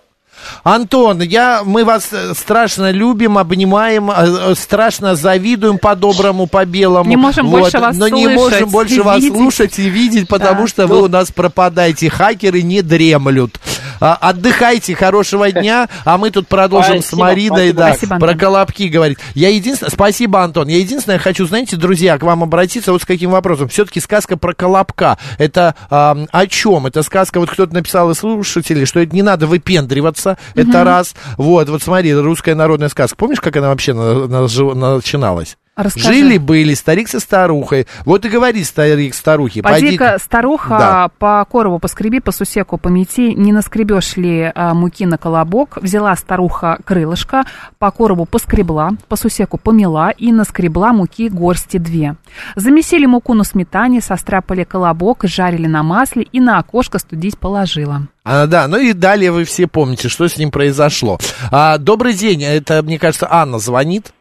Антон, 0.64 1.22
я, 1.22 1.62
мы 1.66 1.84
вас 1.86 2.10
э, 2.12 2.34
страшно 2.36 2.92
любим, 2.92 3.38
обнимаем, 3.38 4.10
э, 4.12 4.14
э, 4.18 4.56
страшно 4.56 5.16
завидуем 5.16 5.78
по-доброму, 5.78 6.48
по-белому. 6.48 7.10
Не 7.10 7.18
можем 7.18 7.50
больше 7.50 7.80
вас 7.80 7.96
Но 7.98 8.08
не 8.08 8.28
можем 8.28 8.70
больше 8.70 9.04
вас 9.04 9.22
видеть. 9.22 9.38
слушать 9.38 9.80
и 9.80 9.90
видеть, 9.90 10.28
потому 10.28 10.62
Да. 10.62 10.68
что 10.68 10.88
вы 10.88 11.04
у 11.04 11.08
нас 11.08 11.32
пропадаете. 11.32 12.10
Хакеры 12.10 12.62
не 12.62 12.82
дремлют. 12.82 13.60
А, 14.00 14.16
отдыхайте, 14.16 14.96
хорошего 14.96 15.52
дня, 15.52 15.88
а 16.06 16.18
мы 16.18 16.32
тут 16.32 16.48
продолжим 16.48 17.02
с 17.02 17.08
Спасибо, 17.08 17.22
Мариной, 17.24 17.50
спасибо. 17.70 17.78
да, 17.78 17.88
Спасибо, 17.94 18.20
про 18.20 18.36
колобки 18.36 18.84
говорить. 18.88 19.18
Я 19.34 19.50
единственное, 19.50 19.92
спасибо, 19.92 20.44
Антон, 20.44 20.68
я 20.68 20.78
единственное 20.78 21.20
хочу, 21.20 21.46
знаете, 21.48 21.76
друзья, 21.78 22.18
к 22.18 22.24
вам 22.24 22.44
обратиться 22.44 22.92
вот 22.92 23.02
с 23.02 23.06
каким 23.06 23.32
вопросом. 23.32 23.68
Все-таки 23.70 24.00
сказка 24.00 24.38
про 24.38 24.54
колобка, 24.54 25.18
это 25.38 25.76
а, 25.90 26.18
о 26.32 26.48
чем? 26.48 26.88
Это 26.88 27.04
сказка, 27.04 27.40
вот 27.40 27.50
кто-то 27.50 27.74
написал 27.74 28.12
из 28.12 28.18
слушателей, 28.18 28.86
что 28.86 29.00
это 29.00 29.16
не 29.16 29.22
надо 29.22 29.48
выпендриваться, 29.48 30.38
это 30.56 30.84
раз. 30.84 31.16
Вот, 31.38 31.70
вот 31.70 31.82
смотри, 31.82 32.14
русская 32.14 32.56
народная 32.56 32.90
сказка. 32.90 33.16
Помнишь, 33.18 33.42
как 33.42 33.56
она 33.58 33.70
вообще 33.70 33.94
на- 33.94 34.28
на- 34.28 34.48
жи- 34.48 34.74
начиналась? 34.76 35.58
Расскажи. 35.78 36.08
Жили-были 36.08 36.74
старик 36.74 37.08
со 37.08 37.20
старухой. 37.20 37.86
Вот 38.04 38.26
и 38.26 38.30
говорит 38.30 38.66
старик 38.66 39.14
старухе. 39.14 39.62
Поди-ка, 39.62 40.18
старуха, 40.20 40.70
Да. 40.78 41.10
по 41.20 41.46
корову 41.50 41.78
поскреби, 41.78 42.20
по 42.20 42.32
сусеку 42.32 42.78
помети, 42.80 43.36
не 43.36 43.54
наскребешь 43.54 44.18
ли 44.18 44.52
а, 44.54 44.74
муки 44.74 45.06
на 45.06 45.20
колобок. 45.20 45.78
Взяла 45.80 46.16
старуха 46.16 46.80
крылышко, 46.84 47.46
по 47.78 47.92
корову 47.92 48.26
поскребла, 48.26 48.92
по 49.08 49.16
сусеку 49.16 49.60
помела 49.60 50.10
и 50.10 50.32
наскребла 50.32 50.94
муки 50.94 51.30
горсти 51.30 51.78
две. 51.78 52.16
Замесили 52.56 53.06
муку 53.06 53.36
на 53.36 53.44
сметане, 53.44 54.02
состряпали 54.02 54.64
колобок, 54.64 55.26
жарили 55.26 55.68
на 55.68 55.84
масле 55.84 56.24
и 56.24 56.40
на 56.40 56.58
окошко 56.58 56.98
студить 56.98 57.38
положила. 57.38 58.08
А, 58.24 58.48
да, 58.48 58.68
ну 58.68 58.78
и 58.78 58.94
далее 58.94 59.32
вы 59.32 59.44
все 59.44 59.68
помните, 59.68 60.10
что 60.10 60.28
с 60.28 60.38
ним 60.38 60.50
произошло. 60.50 61.20
А, 61.52 61.78
добрый 61.78 62.14
день, 62.14 62.44
это, 62.44 62.82
мне 62.82 62.98
кажется, 62.98 63.28
Анна 63.32 63.60
звонит. 63.60 64.12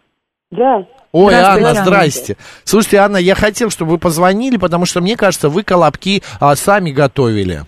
Да. 0.50 0.84
Ой, 1.12 1.34
Анна, 1.34 1.70
Анна. 1.70 1.84
здрасте. 1.84 2.36
Слушайте, 2.64 2.98
Анна, 2.98 3.16
я 3.16 3.34
хотел, 3.34 3.70
чтобы 3.70 3.92
вы 3.92 3.98
позвонили, 3.98 4.56
потому 4.56 4.86
что 4.86 5.00
мне 5.00 5.16
кажется, 5.16 5.48
вы 5.48 5.62
колобки 5.62 6.22
а, 6.40 6.54
сами 6.56 6.90
готовили. 6.90 7.60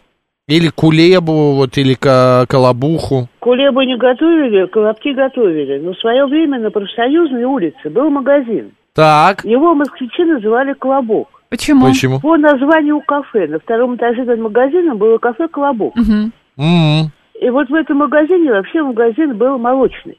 Или 0.49 0.69
кулебу, 0.69 1.53
вот, 1.55 1.77
или 1.77 1.93
ко- 1.95 2.47
колобуху. 2.49 3.29
Кулебы 3.41 3.85
не 3.85 3.97
готовили, 3.99 4.67
колобки 4.67 5.13
готовили. 5.13 5.79
Но 5.79 5.93
в 5.93 5.99
свое 5.99 6.25
время 6.27 6.59
на 6.59 6.71
профсоюзной 6.71 7.45
улице 7.45 7.91
был 7.91 8.09
магазин. 8.11 8.73
Так, 8.95 9.45
Его 9.45 9.75
москвичи 9.75 10.25
называли 10.25 10.73
«Колобок». 10.73 11.29
Почему? 11.51 11.87
почему? 11.87 12.21
По 12.21 12.37
названию 12.37 13.01
кафе. 13.07 13.47
На 13.47 13.59
втором 13.59 13.97
этаже 13.97 14.25
над 14.25 14.39
магазином 14.41 14.99
было 14.99 15.19
кафе 15.19 15.49
«Колобок». 15.49 15.95
Мгм. 15.97 16.33
М, 16.59 17.11
И 17.41 17.51
вот 17.51 17.69
в 17.69 17.75
этом 17.75 17.99
магазине 17.99 18.51
вообще 18.51 18.83
магазин 18.83 19.37
был 19.37 19.59
молочный. 19.59 20.19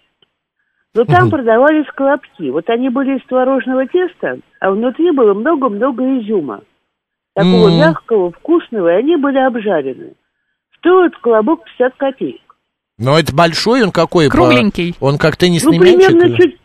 Но 0.96 1.06
там 1.06 1.24
Мгм. 1.24 1.30
продавались 1.32 1.86
колобки. 1.96 2.50
Вот 2.50 2.68
они 2.70 2.90
были 2.90 3.18
из 3.18 3.26
творожного 3.26 3.86
теста, 3.88 4.40
а 4.60 4.72
внутри 4.72 5.12
было 5.12 5.34
много-много 5.34 6.04
изюма. 6.20 6.62
Такого 7.36 7.70
М. 7.70 7.78
мягкого, 7.78 8.32
вкусного, 8.32 8.90
и 8.94 8.96
они 9.00 9.16
были 9.16 9.38
обжарены. 9.38 10.14
Стоит 10.78 11.16
колобок 11.18 11.64
50 11.66 11.94
копеек. 11.96 12.42
Но 12.98 13.18
это 13.20 13.34
большой 13.36 13.84
он 13.84 13.92
какой? 13.92 14.26
по- 14.26 14.32
Кругленький. 14.32 14.96
Он 15.00 15.18
как 15.18 15.34
Ну, 15.34 15.38
теннисный 15.38 15.78
мячик? 15.78 16.08
примерно 16.08 16.26
или? 16.34 16.36
чуть... 16.42 16.58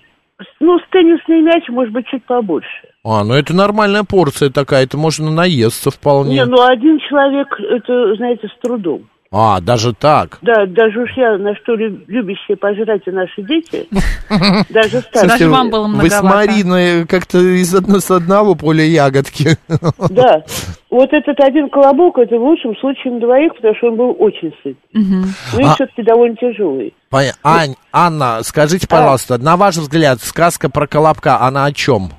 Ну, 0.59 0.79
с 0.81 0.83
теннисный 0.91 1.43
мяч, 1.43 1.69
может 1.69 1.93
быть, 1.93 2.07
чуть 2.09 2.25
побольше. 2.25 2.89
А, 3.05 3.23
ну 3.23 3.35
это 3.35 3.55
нормальная 3.55 4.03
порция 4.03 4.51
такая, 4.51 4.83
это 4.85 4.97
можно 4.97 5.31
наесться 5.31 5.91
вполне. 5.93 6.35
Не, 6.35 6.45
ну 6.47 6.61
один 6.65 6.99
человек, 6.99 7.49
это, 7.61 8.17
знаете, 8.17 8.49
с 8.49 8.59
трудом. 8.61 9.09
А, 9.37 9.61
даже 9.61 9.93
так. 9.95 10.39
Да, 10.43 10.65
даже 10.67 11.01
уж 11.01 11.11
я, 11.17 11.37
на 11.39 11.57
что 11.57 11.75
лю- 11.75 12.05
любящие 12.07 12.57
пожрать 12.57 13.03
и 13.07 13.11
наши 13.11 13.43
дети, 13.43 13.89
даже 14.71 14.71
Даже 14.71 15.01
старше. 15.03 15.49
вам 15.49 15.71
было 15.71 15.89
Вы 15.89 16.09
с 16.09 16.21
многовато. 16.23 16.37
Мариной 16.53 17.07
как-то 17.09 17.39
из 17.41 17.75
одно, 17.75 17.99
с 17.99 18.11
одного 18.13 18.55
поля 18.55 18.85
ягодки. 18.85 19.57
Да. 20.11 20.45
Вот 20.89 21.13
этот 21.13 21.41
один 21.41 21.69
колобок, 21.69 22.19
это 22.19 22.37
в 22.37 22.43
лучшем 22.45 22.77
случае 22.77 23.15
на 23.15 23.21
двоих, 23.21 23.57
потому 23.57 23.75
что 23.75 23.89
он 23.89 23.97
был 23.97 24.17
очень 24.21 24.55
сыт. 24.63 24.77
Ну 24.93 25.59
и 25.59 25.65
А- 25.65 25.75
все-таки 25.75 26.05
довольно 26.05 26.37
тяжелый. 26.37 26.95
Ань, 27.43 27.75
Анна, 27.93 28.39
скажите, 28.45 28.87
пожалуйста, 28.87 29.39
на 29.39 29.57
ваш 29.57 29.77
взгляд, 29.77 30.21
сказка 30.21 30.71
про 30.71 30.87
Колобка, 30.87 31.41
она 31.41 31.65
о 31.65 31.73
чем? 31.73 32.11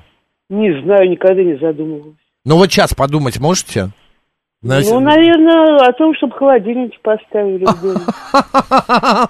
Не 0.50 0.82
знаю, 0.82 1.08
никогда 1.10 1.42
не 1.42 1.56
задумывалась. 1.56 2.16
Ну 2.44 2.56
вот 2.56 2.70
сейчас 2.70 2.92
подумать 2.92 3.40
можете? 3.40 3.88
На- 4.66 4.80
Ну, 4.80 5.00
наверное, 5.00 5.88
о 5.88 5.92
том, 5.92 6.14
чтобы 6.16 6.34
холодильник 6.34 7.00
поставили. 7.02 7.66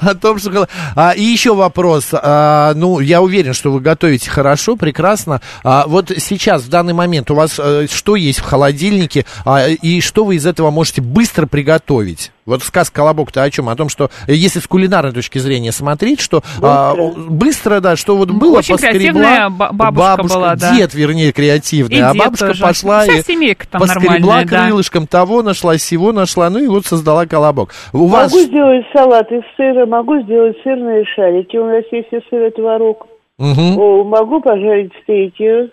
О 0.00 0.14
том, 0.14 0.38
что... 0.38 0.68
А, 0.94 1.12
и 1.12 1.22
еще 1.22 1.54
вопрос. 1.54 2.10
А, 2.12 2.72
ну, 2.74 3.00
я 3.00 3.20
уверен, 3.20 3.52
что 3.52 3.72
вы 3.72 3.80
готовите 3.80 4.30
хорошо, 4.30 4.76
прекрасно. 4.76 5.40
А, 5.64 5.84
вот 5.86 6.12
сейчас, 6.18 6.62
в 6.62 6.68
данный 6.68 6.92
момент, 6.92 7.30
у 7.30 7.34
вас 7.34 7.58
э, 7.58 7.86
что 7.90 8.16
есть 8.16 8.38
в 8.40 8.44
холодильнике, 8.44 9.24
а, 9.44 9.66
и 9.68 10.00
что 10.00 10.24
вы 10.24 10.36
из 10.36 10.46
этого 10.46 10.70
можете 10.70 11.00
быстро 11.02 11.46
приготовить? 11.46 12.32
Вот 12.46 12.62
сказ 12.62 12.90
«Колобок»-то 12.90 13.42
о 13.42 13.50
чем? 13.50 13.68
О 13.68 13.74
том, 13.74 13.88
что 13.88 14.08
э, 14.28 14.32
если 14.32 14.60
с 14.60 14.66
кулинарной 14.68 15.12
точки 15.12 15.38
зрения 15.38 15.72
смотреть, 15.72 16.20
что 16.20 16.42
а, 16.62 16.94
быстро, 17.28 17.80
да, 17.80 17.96
что 17.96 18.16
вот 18.16 18.30
было, 18.30 18.58
Очень 18.58 18.74
поскребла, 18.74 18.98
креативная 18.98 19.48
ба- 19.50 19.70
бабушка 19.72 20.22
была, 20.22 20.54
да. 20.54 20.74
дед, 20.76 20.94
вернее, 20.94 21.32
креативный, 21.32 21.96
И 21.96 22.00
а 22.00 22.14
бабушка 22.14 22.48
тоже. 22.48 22.62
пошла 22.62 23.02
Вся 23.02 23.18
и 23.18 23.54
там 23.70 23.80
поскребла 23.80 24.12
нормальная, 24.18 24.44
да. 24.46 24.66
крылышком 24.68 25.06
того, 25.08 25.42
нашла 25.42 25.76
сего, 25.76 26.12
нашла, 26.12 26.48
ну 26.48 26.60
и 26.60 26.68
вот 26.68 26.86
создала 26.86 27.26
«Колобок». 27.26 27.74
У 27.92 28.06
вас... 28.06 28.32
Могу 28.32 28.44
сделать 28.44 28.86
салат 28.92 29.30
из 29.32 29.42
сыра, 29.56 29.84
могу 29.86 30.20
сделать 30.22 30.56
сырные 30.62 31.04
шарики. 31.16 31.56
У 31.56 31.66
нас 31.66 31.82
есть 31.90 32.08
и 32.12 32.20
сыр 32.30 32.46
и 32.46 32.50
творог. 32.50 33.06
Мгм. 33.38 33.76
О, 33.78 34.04
могу 34.04 34.40
пожарить 34.40 34.92
стейки 35.02 35.68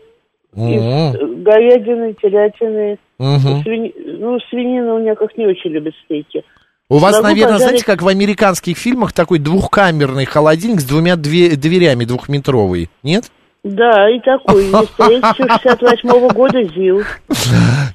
М. 0.56 0.68
из 0.68 1.44
говядины, 1.44 2.16
телятины. 2.22 2.98
Мгм. 3.20 3.62
Свини- 3.64 3.94
Ну, 4.20 4.40
свинина 4.50 4.96
у 4.96 5.00
меня 5.00 5.16
как 5.16 5.38
не 5.38 5.46
очень 5.46 5.70
любит 5.70 5.94
стейки. 6.06 6.44
У 6.90 6.98
вас, 6.98 7.14
Могу 7.16 7.28
наверное, 7.28 7.54
пожарить- 7.58 7.62
знаете, 7.64 7.86
как 7.86 8.02
в 8.02 8.08
американских 8.08 8.78
фильмах 8.78 9.14
такой 9.14 9.40
двухкамерный 9.40 10.26
холодильник 10.26 10.82
с 10.82 10.84
двумя 10.84 11.16
две- 11.16 11.56
дверями 11.56 12.06
двухметровый, 12.06 12.90
нет? 13.04 13.32
Да, 13.64 14.10
и 14.10 14.20
такой 14.20 14.66
есть. 14.66 14.74
Есть 15.00 15.40
еще 15.40 15.48
68 15.48 16.28
года 16.34 16.62
ЗИЛ. 16.64 17.04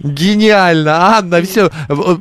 Гениально, 0.00 1.16
Анна, 1.18 1.42
все, 1.42 1.70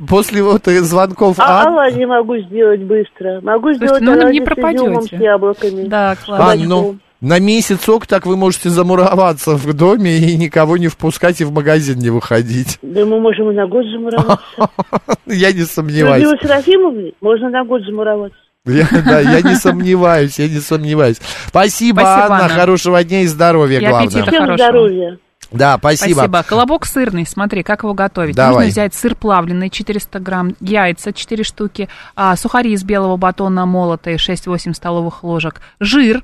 после 0.09 0.43
вот 0.43 0.65
звонков 0.65 1.39
А 1.39 1.61
Ан- 1.61 1.67
оладьи 1.73 2.03
могу 2.05 2.37
сделать 2.39 2.81
быстро. 2.83 3.39
Могу 3.41 3.69
Слушайте, 3.73 3.85
сделать 3.85 4.01
ну, 4.03 4.11
ну, 4.15 4.21
оладьи 4.21 4.39
не 4.39 4.45
с 4.45 4.49
изюмом, 4.49 5.01
с 5.01 5.07
пропадете. 5.09 5.23
яблоками. 5.23 5.87
Да, 5.87 6.15
классно. 6.25 6.51
Ан, 6.51 6.59
ну, 6.67 6.97
на 7.21 7.39
месяцок 7.39 8.05
так 8.05 8.25
вы 8.25 8.37
можете 8.37 8.69
замуроваться 8.69 9.55
в 9.55 9.73
доме 9.73 10.17
и 10.17 10.37
никого 10.37 10.77
не 10.77 10.87
впускать 10.87 11.41
и 11.41 11.45
в 11.45 11.51
магазин 11.51 11.97
не 11.99 12.09
выходить. 12.09 12.77
Да 12.81 13.05
мы 13.05 13.19
можем 13.19 13.51
и 13.51 13.55
на 13.55 13.67
год 13.67 13.85
замуроваться. 13.85 14.69
Я 15.25 15.51
не 15.51 15.59
Людмила 15.59 15.65
сомневаюсь. 15.65 16.41
Серафимовна, 16.41 17.11
можно 17.21 17.49
на 17.49 17.63
год 17.65 17.81
замуроваться. 17.83 18.37
Я, 18.65 18.85
да, 19.05 19.21
я 19.21 19.41
не 19.41 19.55
сомневаюсь, 19.55 20.37
я 20.39 20.49
не 20.49 20.59
сомневаюсь. 20.59 21.21
Спасибо, 21.45 22.01
Спасибо, 22.01 22.25
Анна, 22.25 22.45
Анна. 22.45 22.49
хорошего 22.49 23.01
дня 23.01 23.21
и 23.21 23.27
здоровья, 23.27 23.79
И 23.79 23.87
главное. 23.87 24.09
Всем 24.09 24.55
здоровья. 24.55 25.19
Да, 25.51 25.77
спасибо. 25.77 26.15
Спасибо. 26.15 26.43
Колобок 26.43 26.85
сырный, 26.85 27.25
смотри, 27.25 27.63
как 27.63 27.83
его 27.83 27.93
готовить. 27.93 28.35
Давай. 28.35 28.65
Нужно 28.65 28.69
взять 28.69 28.93
сыр 28.93 29.15
плавленый 29.15 29.69
400 29.69 30.19
грамм, 30.19 30.55
яйца 30.59 31.13
4 31.13 31.43
штуки, 31.45 31.87
а, 32.15 32.35
сухари 32.35 32.73
из 32.73 32.83
белого 32.83 33.15
батона 33.15 33.65
молотые 33.65 34.17
6-8 34.17 34.73
столовых 34.73 35.23
ложек, 35.23 35.61
жир, 35.79 36.23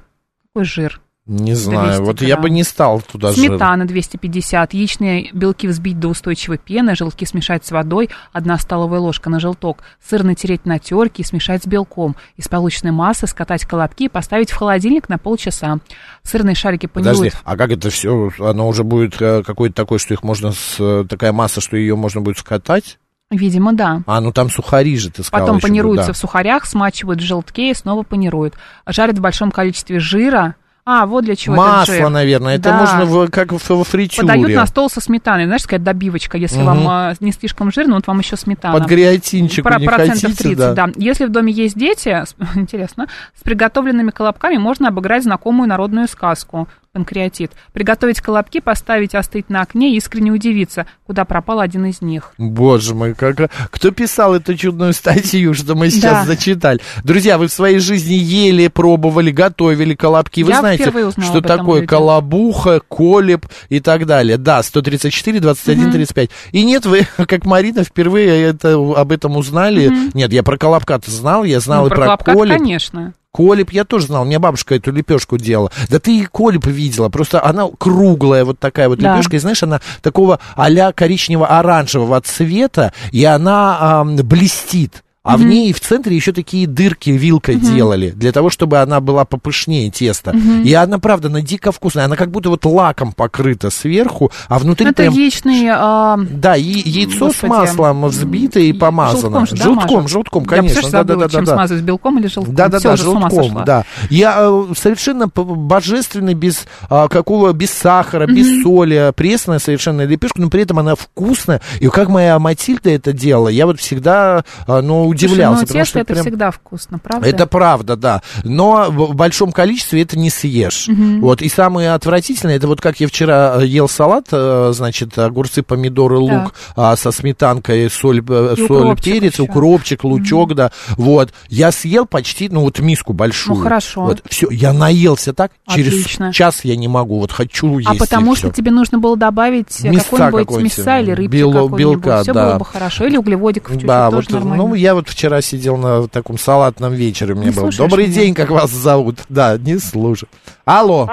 какой 0.53 0.65
жир? 0.65 1.01
Не 1.25 1.53
знаю, 1.53 1.99
200 1.99 2.01
вот 2.01 2.21
я 2.21 2.35
бы 2.35 2.43
грамм. 2.43 2.53
не 2.53 2.63
стал 2.63 3.01
туда 3.01 3.31
жир. 3.31 3.51
Сметана 3.51 3.85
250, 3.85 4.73
яичные 4.73 5.29
белки 5.31 5.67
взбить 5.67 5.97
до 5.97 6.09
устойчивой 6.09 6.57
пены, 6.57 6.95
желтки 6.95 7.23
смешать 7.23 7.65
с 7.65 7.71
водой, 7.71 8.09
1 8.33 8.59
столовая 8.59 8.99
ложка 8.99 9.29
на 9.29 9.39
желток, 9.39 9.83
сыр 10.05 10.23
натереть 10.23 10.65
на 10.65 10.79
терке 10.79 11.23
и 11.23 11.25
смешать 11.25 11.63
с 11.63 11.65
белком. 11.65 12.17
Из 12.35 12.49
полученной 12.49 12.91
массы 12.91 13.25
скатать 13.25 13.63
колобки 13.65 14.03
и 14.03 14.09
поставить 14.09 14.51
в 14.51 14.57
холодильник 14.57 15.07
на 15.07 15.17
полчаса. 15.17 15.77
Сырные 16.23 16.55
шарики 16.55 16.87
Подожди, 16.87 17.21
панируют. 17.29 17.41
а 17.45 17.55
как 17.55 17.71
это 17.71 17.89
все? 17.89 18.29
Оно 18.39 18.67
уже 18.67 18.83
будет 18.83 19.21
э, 19.21 19.43
какое-то 19.43 19.75
такое, 19.75 19.99
что 19.99 20.13
их 20.13 20.23
можно 20.23 20.51
с 20.51 20.75
э, 20.77 21.05
такая 21.07 21.31
масса, 21.31 21.61
что 21.61 21.77
ее 21.77 21.95
можно 21.95 22.19
будет 22.19 22.37
скатать? 22.37 22.99
Видимо, 23.33 23.73
да. 23.73 24.01
А, 24.05 24.21
ну 24.21 24.31
там 24.31 24.49
сухари 24.49 24.95
же, 24.97 25.09
ты 25.09 25.23
сказала. 25.23 25.45
Потом 25.47 25.59
панируются 25.59 26.05
будут, 26.07 26.17
в 26.17 26.19
сухарях, 26.19 26.65
смачивают 26.65 27.19
в 27.19 27.23
желтке 27.23 27.71
и 27.71 27.73
снова 27.73 28.03
панируют. 28.03 28.53
Жарят 28.87 29.17
в 29.17 29.21
большом 29.21 29.51
количестве 29.51 29.99
жира. 29.99 30.55
А, 30.85 31.05
вот 31.05 31.23
для 31.23 31.31
да. 31.33 31.37
чего 31.37 31.55
Масло, 31.55 31.95
жир. 31.95 32.09
наверное, 32.09 32.55
это 32.55 32.63
Да. 32.71 32.77
можно 32.79 33.05
в- 33.05 33.29
как 33.31 33.53
в, 33.53 33.69
во 33.69 33.83
фритюре. 33.85 34.27
Подают 34.27 34.51
на 34.53 34.65
стол 34.65 34.89
со 34.89 34.99
сметаной. 34.99 35.45
Знаешь, 35.45 35.61
сказать, 35.63 35.81
добивочка. 35.81 36.37
Если 36.37 36.57
Мгм. 36.57 36.65
вам 36.65 36.87
а, 36.89 37.13
не 37.21 37.31
слишком 37.31 37.71
жирно, 37.71 37.95
вот 37.95 38.05
вам 38.07 38.19
еще 38.19 38.35
сметана. 38.35 38.77
Под 38.77 38.89
греатинчику 38.89 39.69
Про- 39.69 39.79
не 39.79 39.85
процентов 39.87 40.21
хотите, 40.23 40.43
30, 40.43 40.57
да? 40.57 40.73
да. 40.73 40.89
Если 40.97 41.23
в 41.25 41.29
доме 41.29 41.53
есть 41.53 41.77
дети, 41.77 42.09
с- 42.09 42.35
интересно, 42.55 43.07
с 43.39 43.41
приготовленными 43.43 44.11
колобками 44.11 44.57
можно 44.57 44.89
обыграть 44.89 45.23
знакомую 45.23 45.69
народную 45.69 46.09
сказку 46.09 46.67
панкреатит. 47.03 47.51
Приготовить 47.73 48.21
колобки, 48.21 48.59
поставить 48.59 49.15
остыть 49.15 49.49
на 49.49 49.61
окне 49.61 49.93
и 49.93 49.97
искренне 49.97 50.31
удивиться, 50.31 50.85
куда 51.07 51.25
пропал 51.25 51.59
один 51.59 51.85
из 51.87 52.01
них. 52.01 52.33
Боже 52.37 52.93
мой, 52.93 53.15
как... 53.15 53.49
кто 53.71 53.89
писал 53.91 54.35
эту 54.35 54.55
чудную 54.55 54.93
статью, 54.93 55.55
что 55.55 55.73
мы 55.73 55.89
сейчас 55.89 56.19
Да. 56.19 56.25
зачитали? 56.25 56.79
Друзья, 57.03 57.39
вы 57.39 57.47
в 57.47 57.51
своей 57.51 57.79
жизни 57.79 58.13
ели, 58.13 58.67
пробовали, 58.67 59.31
готовили 59.31 59.95
колобки. 59.95 60.43
Вы 60.43 60.51
Я 60.51 60.59
знаете, 60.59 60.91
что 61.23 61.41
такое 61.41 61.79
блюде. 61.79 61.87
колобуха, 61.87 62.79
колеб 62.87 63.47
и 63.69 63.79
так 63.79 64.05
далее. 64.05 64.37
Да, 64.37 64.61
134, 64.61 65.39
21, 65.39 65.91
35. 65.91 66.29
И 66.51 66.63
нет, 66.63 66.85
вы, 66.85 67.07
как 67.27 67.45
Марина, 67.45 67.83
впервые 67.83 68.43
это, 68.43 68.73
об 68.75 69.11
этом 69.11 69.35
узнали. 69.35 69.91
Нет, 70.13 70.31
я 70.31 70.43
про 70.43 70.57
колобка-то 70.57 71.09
знал, 71.09 71.43
я 71.43 71.59
знал 71.59 71.81
Ну, 71.81 71.87
и 71.87 71.89
про 71.89 72.17
про 72.17 72.33
колеб. 72.35 72.59
конечно. 72.59 73.13
Колеб 73.33 73.71
я 73.71 73.83
тоже 73.83 74.05
знал, 74.07 74.21
у 74.21 74.25
меня 74.25 74.39
бабушка 74.39 74.75
эту 74.75 74.91
лепешку 74.91 75.37
делала. 75.37 75.71
Да 75.89 75.99
ты 75.99 76.19
и 76.19 76.25
колеб 76.25 76.67
видела, 76.67 77.09
просто 77.09 77.43
она 77.43 77.67
круглая 77.79 78.45
вот 78.45 78.59
такая 78.59 78.87
вот 78.89 78.99
Да. 78.99 79.15
лепешка, 79.15 79.35
и 79.37 79.39
знаешь, 79.39 79.63
она 79.63 79.81
такого 80.03 80.39
а-ля 80.55 80.91
коричнево-оранжевого 80.91 82.21
цвета, 82.21 82.93
и 83.11 83.23
она 83.25 83.77
ам, 84.01 84.15
блестит. 84.17 85.03
А 85.23 85.37
в 85.37 85.43
ней 85.45 85.71
в 85.71 85.79
центре 85.79 86.15
еще 86.17 86.33
такие 86.33 86.67
дырки 86.67 87.09
вилкой 87.11 87.55
делали, 87.55 88.09
для 88.09 88.33
того, 88.33 88.49
чтобы 88.49 88.79
она 88.79 88.99
была 88.99 89.23
попышнее 89.23 89.89
теста. 89.89 90.35
И 90.65 90.73
она, 90.73 90.99
правда, 90.99 91.29
она 91.29 91.39
дико 91.41 91.71
вкусная. 91.71 92.05
Она 92.05 92.17
как 92.17 92.29
будто 92.29 92.49
вот 92.49 92.65
лаком 92.65 93.13
покрыта 93.13 93.69
сверху, 93.69 94.31
а 94.49 94.59
внутри 94.59 94.87
Это 94.87 95.03
прям... 95.03 95.13
яичный... 95.13 95.69
а, 95.71 96.17
Да, 96.17 96.57
и 96.57 96.63
яйцо 96.63 97.27
Господи. 97.27 97.39
с 97.39 97.43
маслом 97.49 98.05
взбито 98.07 98.59
и 98.59 98.73
помазано. 98.73 99.21
Желтком, 99.21 99.47
же, 99.47 99.55
да, 99.55 99.63
желтком, 99.63 100.01
Маша? 100.01 100.07
желтком, 100.09 100.43
Я, 100.43 100.49
конечно. 100.49 100.81
представляешь, 100.81 101.07
да, 101.07 101.13
да, 101.13 101.13
забыла, 101.13 101.27
да, 101.29 101.35
чем 101.37 101.45
да. 101.45 101.53
смазывать, 101.53 101.83
белком 101.83 102.19
или 102.19 102.27
желтком? 102.27 102.55
Да, 102.55 102.67
да, 102.67 102.79
Всё, 102.79 102.89
да, 102.89 102.95
желтком, 102.97 103.63
да. 103.65 103.85
Я 104.09 104.35
э, 104.39 104.73
совершенно 104.77 105.27
божественный, 105.27 106.33
без 106.33 106.65
а, 106.89 107.07
какого, 107.07 107.53
без 107.53 107.71
сахара, 107.71 108.27
без 108.27 108.61
соли, 108.63 109.13
пресная 109.15 109.59
совершенно 109.59 110.01
лепешка, 110.05 110.41
но 110.41 110.49
при 110.49 110.63
этом 110.63 110.79
она 110.79 110.95
вкусная. 110.95 111.61
И 111.79 111.87
как 111.87 112.09
моя 112.09 112.37
Матильда 112.39 112.89
это 112.89 113.13
делала, 113.13 113.47
я 113.47 113.65
вот 113.65 113.79
всегда, 113.79 114.43
а, 114.67 114.81
ну, 115.13 115.17
Слушай, 115.19 115.31
удивлялся. 115.31 115.61
ну, 115.61 115.67
потому 115.67 115.85
что 115.85 115.99
это 115.99 116.13
прям- 116.13 116.25
всегда 116.25 116.51
вкусно, 116.51 116.99
правда? 116.99 117.27
это 117.27 117.47
правда, 117.47 117.95
да. 117.95 118.21
Но 118.43 118.87
в 118.89 119.15
большом 119.15 119.51
количестве 119.51 120.01
это 120.01 120.17
не 120.17 120.29
съешь. 120.29 120.87
Вот. 121.21 121.41
И 121.41 121.49
самое 121.49 121.93
отвратительное, 121.93 122.55
это 122.57 122.67
вот 122.67 122.81
как 122.81 122.99
я 122.99 123.07
вчера 123.07 123.55
э, 123.61 123.65
ел 123.65 123.87
салат, 123.87 124.27
э, 124.31 124.71
значит, 124.73 125.17
огурцы, 125.17 125.63
помидоры, 125.63 126.17
лук 126.17 126.53
а, 126.75 126.95
со 126.95 127.11
сметанкой, 127.11 127.89
соль, 127.89 128.23
э, 128.27 128.55
И 128.57 128.67
соль 128.67 128.77
укропчик 128.81 129.13
перец, 129.13 129.33
еще. 129.33 129.43
укропчик, 129.43 130.03
лучок, 130.03 130.55
да. 130.55 130.71
Вот. 130.97 131.33
Я 131.49 131.71
съел 131.71 132.05
почти, 132.05 132.49
ну, 132.49 132.61
вот 132.61 132.79
миску 132.79 133.13
большую. 133.13 133.57
Ну, 133.57 133.63
хорошо. 133.63 134.01
Вот, 134.03 134.21
все, 134.29 134.47
я 134.51 134.73
наелся 134.73 135.33
так, 135.33 135.51
через 135.69 135.93
Отлично. 135.93 136.33
час 136.33 136.61
я 136.63 136.75
не 136.75 136.87
могу, 136.87 137.19
вот 137.19 137.31
хочу 137.31 137.77
есть. 137.79 137.89
А 137.89 137.95
потому 137.95 138.35
что 138.35 138.49
тебе 138.51 138.71
нужно 138.71 138.99
было 138.99 139.15
добавить 139.17 139.67
какой-нибудь 139.77 140.63
мяса 140.77 140.99
или 140.99 141.11
рыбки 141.11 141.35
бело- 141.35 141.75
белка, 141.75 142.23
Все 142.23 142.33
да. 142.33 142.49
было 142.49 142.59
бы 142.59 142.65
хорошо. 142.65 143.05
Или 143.05 143.17
углеводиков 143.17 143.71
чуть-чуть, 143.71 143.87
Да, 143.87 144.09
тоже 144.09 144.27
вот, 144.29 144.39
нормально. 144.39 144.63
ну, 144.67 144.73
я 144.75 144.95
вот 144.95 145.02
вчера 145.07 145.41
сидел 145.41 145.77
на 145.77 146.07
таком 146.07 146.37
салатном 146.37 146.93
вечере, 146.93 147.33
у 147.33 147.35
меня 147.37 147.49
Не 147.51 147.55
был. 147.55 147.69
Добрый 147.77 148.05
меня? 148.05 148.15
день, 148.15 148.33
как 148.33 148.49
вас 148.49 148.69
зовут? 148.69 149.17
Да, 149.29 149.57
не 149.57 149.77
слушаю. 149.77 150.29
Алло. 150.65 151.07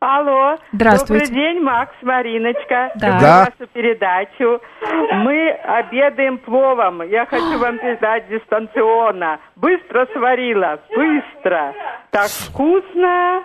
Алло. 0.00 0.58
Здравствуйте. 0.72 1.26
Добрый 1.26 1.42
день, 1.42 1.62
Макс, 1.62 1.92
Мариночка. 2.02 2.92
Да. 2.96 3.18
Да. 3.20 3.38
вашу 3.58 3.70
передачу. 3.72 4.60
Мы 5.14 5.50
обедаем 5.50 6.36
пловом. 6.38 7.00
Я 7.08 7.24
хочу 7.24 7.58
вам 7.58 7.78
передать 7.78 8.28
дистанционно. 8.28 9.38
Быстро 9.56 10.06
сварила. 10.12 10.78
Быстро. 10.94 11.72
Так 12.10 12.28
вкусно. 12.28 13.44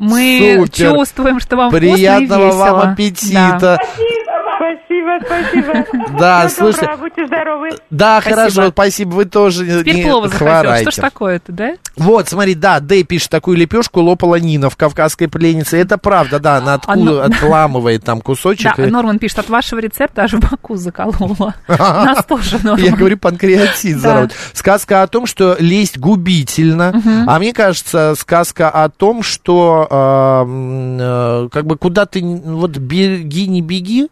Мы 0.00 0.56
Супер. 0.66 0.90
чувствуем, 0.96 1.40
что 1.40 1.56
вам 1.56 1.70
Приятного 1.70 2.46
вкусно 2.48 2.62
и 2.62 2.66
весело. 2.66 2.74
вам 2.76 2.92
аппетита. 2.92 3.58
Да. 3.60 3.78
Спасибо, 4.56 5.18
спасибо. 5.24 6.18
Да, 6.18 6.48
Всего 6.48 6.72
слушай. 6.72 6.80
доброго, 6.82 7.00
будьте 7.00 7.26
здоровы. 7.26 7.68
Да, 7.90 8.20
Спасибо. 8.20 8.36
хорошо, 8.36 8.70
спасибо, 8.70 9.10
вы 9.14 9.24
тоже 9.24 9.64
не- 9.64 9.80
Теперь 9.80 9.94
не 9.96 10.02
плова 10.02 10.28
хворайте. 10.28 10.90
Что 10.90 11.00
ж 11.00 11.02
такое-то, 11.02 11.52
да? 11.52 11.72
Вот, 11.96 12.28
смотри, 12.28 12.54
да, 12.54 12.78
Дэй 12.80 13.04
пишет, 13.04 13.30
такую 13.30 13.56
лепешку 13.56 14.00
лопала 14.02 14.36
Нина 14.36 14.68
в 14.70 14.76
«Кавказской 14.76 15.28
пленнице». 15.28 15.78
Это 15.78 15.96
правда, 15.98 16.38
да, 16.40 16.56
она 16.56 16.74
откуда, 16.74 16.98
ну- 17.00 17.20
отламывает 17.20 18.04
там 18.04 18.20
кусочек. 18.20 18.76
Да, 18.76 18.84
и- 18.84 18.90
Норман 18.90 19.18
пишет, 19.18 19.38
от 19.38 19.48
вашего 19.48 19.78
рецепта 19.80 20.22
аж 20.22 20.34
в 20.34 20.40
боку 20.40 20.76
заколола. 20.76 21.54
Нас 21.68 22.24
тоже, 22.26 22.58
Норман. 22.62 22.84
Я 22.84 22.94
говорю, 22.94 23.16
панкреатит 23.18 23.98
заработал. 23.98 24.36
Сказка 24.52 25.02
о 25.02 25.06
том, 25.06 25.26
что 25.26 25.56
лесть 25.58 25.98
губительно. 25.98 26.92
А 27.26 27.38
мне 27.38 27.52
кажется, 27.54 28.14
сказка 28.16 28.68
о 28.70 28.88
том, 28.90 29.22
что 29.22 29.86
м, 29.90 30.98
э, 31.00 31.48
как 31.50 31.66
бы 31.66 31.76
куда 31.76 32.06
ты 32.06 32.22
вот 32.22 32.76
беги, 32.78 33.48
не 33.48 33.62
беги, 33.62 34.08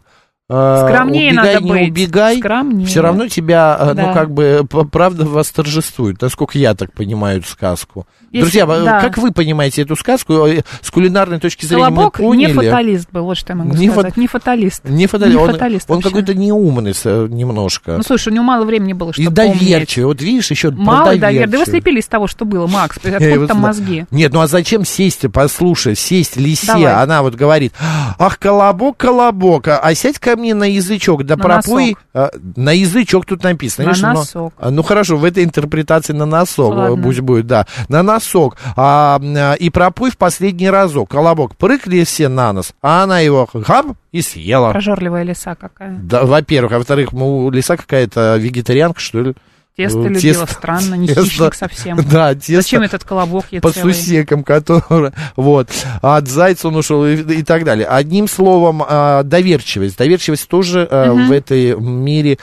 Скромнее 0.49 1.29
убегай, 1.31 1.53
надо 1.53 1.63
не 1.65 1.71
быть. 1.71 1.89
убегай, 1.91 2.37
Скромнее. 2.39 2.87
все 2.87 3.01
равно 3.01 3.27
тебя, 3.27 3.77
э, 3.79 3.87
ну, 3.89 3.93
Да. 3.95 4.13
как 4.13 4.31
бы, 4.31 4.65
правда 4.91 5.23
восторжествует, 5.25 6.19
насколько 6.21 6.57
я 6.57 6.73
так 6.73 6.91
понимаю 6.93 7.39
эту 7.39 7.49
сказку. 7.49 8.07
Если- 8.31 8.41
Друзья, 8.41 8.65
да. 8.65 8.99
как 9.01 9.17
вы 9.19 9.31
понимаете 9.31 9.83
эту 9.83 9.95
сказку? 9.95 10.33
Э, 10.47 10.61
С 10.81 10.89
кулинарной 10.91 11.39
точки 11.39 11.65
зрения 11.65 11.85
Колобок 11.85 12.19
мы 12.19 12.25
поняли. 12.25 12.47
не 12.47 12.53
фаталист 12.53 13.09
был, 13.11 13.23
вот 13.25 13.37
что 13.37 13.53
я 13.53 13.57
могу 13.57 13.75
Не 13.75 13.89
сказать. 13.89 14.05
фат- 14.13 14.17
Не 14.17 14.27
фаталист. 14.27 14.81
Не 14.85 15.05
фатали- 15.07 15.29
Не 15.31 15.35
он, 15.37 15.51
фаталист 15.51 15.89
он 15.91 16.01
какой-то 16.01 16.33
неумный 16.33 16.93
немножко. 17.29 17.97
Ну, 17.97 18.03
слушай, 18.03 18.29
у 18.29 18.33
него 18.35 18.43
мало 18.43 18.65
времени 18.65 18.93
было, 18.93 19.11
И 19.11 19.13
чтобы 19.21 19.31
доверчивый. 19.35 20.07
Вот 20.07 20.21
видишь, 20.21 20.49
еще 20.51 20.71
Мало 20.71 21.05
доверия. 21.15 21.19
Да 21.19 21.27
вы 21.27 21.33
доверчивый. 21.51 21.65
слепили 21.79 21.99
из 21.99 22.07
того, 22.07 22.27
что 22.27 22.45
было, 22.45 22.67
Макс. 22.67 22.97
Откуда 23.03 23.47
там 23.47 23.59
мозги? 23.59 24.05
Нет, 24.11 24.33
ну 24.33 24.41
а 24.41 24.47
зачем 24.47 24.85
сесть, 24.85 25.25
послушай, 25.31 25.95
сесть 25.95 26.37
лисе, 26.37 26.67
Давай. 26.67 26.93
она 26.93 27.21
вот 27.21 27.35
говорит, 27.35 27.73
ах, 28.17 28.39
колобок, 28.39 28.97
колобок, 28.97 29.67
а, 29.67 29.79
а 29.79 29.93
сядь 29.95 30.19
ко 30.19 30.35
мне 30.39 30.55
на 30.55 30.63
язычок, 30.63 31.23
да 31.25 31.35
На 31.35 31.43
пропой, 31.43 31.95
а, 32.13 32.31
на 32.55 32.71
язычок 32.71 33.25
тут 33.25 33.43
написано. 33.43 33.85
На 33.85 33.89
Видишь, 33.91 34.03
ну, 34.03 34.13
носок. 34.13 34.53
а, 34.57 34.71
Ну, 34.71 34.81
хорошо, 34.83 35.17
в 35.17 35.23
этой 35.23 35.43
интерпретации 35.43 36.13
на 36.13 36.25
носок, 36.25 36.73
Ладно. 36.73 36.99
э, 36.99 37.03
пусть 37.03 37.19
будет, 37.19 37.45
да, 37.47 37.67
на 37.87 38.01
носок, 38.03 38.57
а, 38.75 39.19
а, 39.21 39.53
и 39.53 39.69
в 40.11 40.17
последний 40.17 40.69
разок, 40.69 41.09
колобок, 41.09 41.55
прыгли 41.55 42.03
все 42.03 42.27
на 42.29 42.53
нос, 42.53 42.73
а 42.81 43.03
она 43.03 43.19
его 43.19 43.47
хап 43.63 43.87
и 44.11 44.21
съела. 44.21 44.71
Прожорливая 44.71 45.23
лиса 45.23 45.55
какая. 45.55 45.95
Да, 46.01 46.25
во-первых, 46.25 46.71
а 46.73 46.77
во-вторых, 46.79 47.13
лиса 47.13 47.77
какая-то 47.77 48.37
вегетарианка, 48.37 48.99
что 48.99 49.21
ли? 49.21 49.33
Тесто 49.77 49.99
Э, 49.99 50.03
любила, 50.09 50.19
тесто- 50.45 50.47
странно, 50.47 50.95
не 50.95 51.07
тесто- 51.07 51.23
хищник 51.23 51.53
совсем. 51.53 51.97
Да, 52.11 52.35
тесто 52.35 52.53
Зачем 52.61 52.81
этот 52.81 53.03
колобок 53.05 53.45
ей 53.51 53.61
по 53.61 53.71
целый? 53.71 53.93
сусекам, 53.93 54.43
которые, 54.43 55.13
вот, 55.37 55.69
от 56.01 56.27
зайца 56.27 56.67
он 56.67 56.75
ушел 56.75 57.05
и, 57.05 57.15
и 57.15 57.43
так 57.43 57.63
далее. 57.63 57.87
Одним 57.87 58.27
словом, 58.27 58.83
а, 58.85 59.23
доверчивость. 59.23 59.97
Доверчивость 59.97 60.49
тоже 60.49 60.85
а, 60.89 61.13
в 61.13 61.31
этой 61.31 61.79
мире 61.79 62.39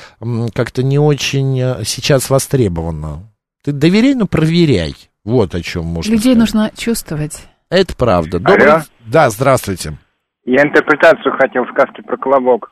как-то 0.55 0.83
не 0.83 0.99
очень 0.99 1.61
а, 1.61 1.81
сейчас 1.85 2.31
востребована. 2.31 3.31
Ты 3.63 3.73
доверяй, 3.73 4.15
но 4.15 4.27
проверяй. 4.27 4.95
Вот 5.25 5.55
о 5.55 5.61
чем 5.61 5.85
можно 5.87 6.11
Людей 6.13 6.35
сказать. 6.35 6.39
нужно 6.55 6.71
чувствовать. 6.77 7.47
Это 7.69 7.95
правда. 7.97 8.39
Добрый... 8.39 8.67
Алло. 8.71 8.83
Да, 9.07 9.29
здравствуйте. 9.29 9.99
Я 10.45 10.63
интерпретацию 10.63 11.37
хотел 11.37 11.65
сказки 11.75 12.01
про 12.03 12.17
колобок. 12.17 12.71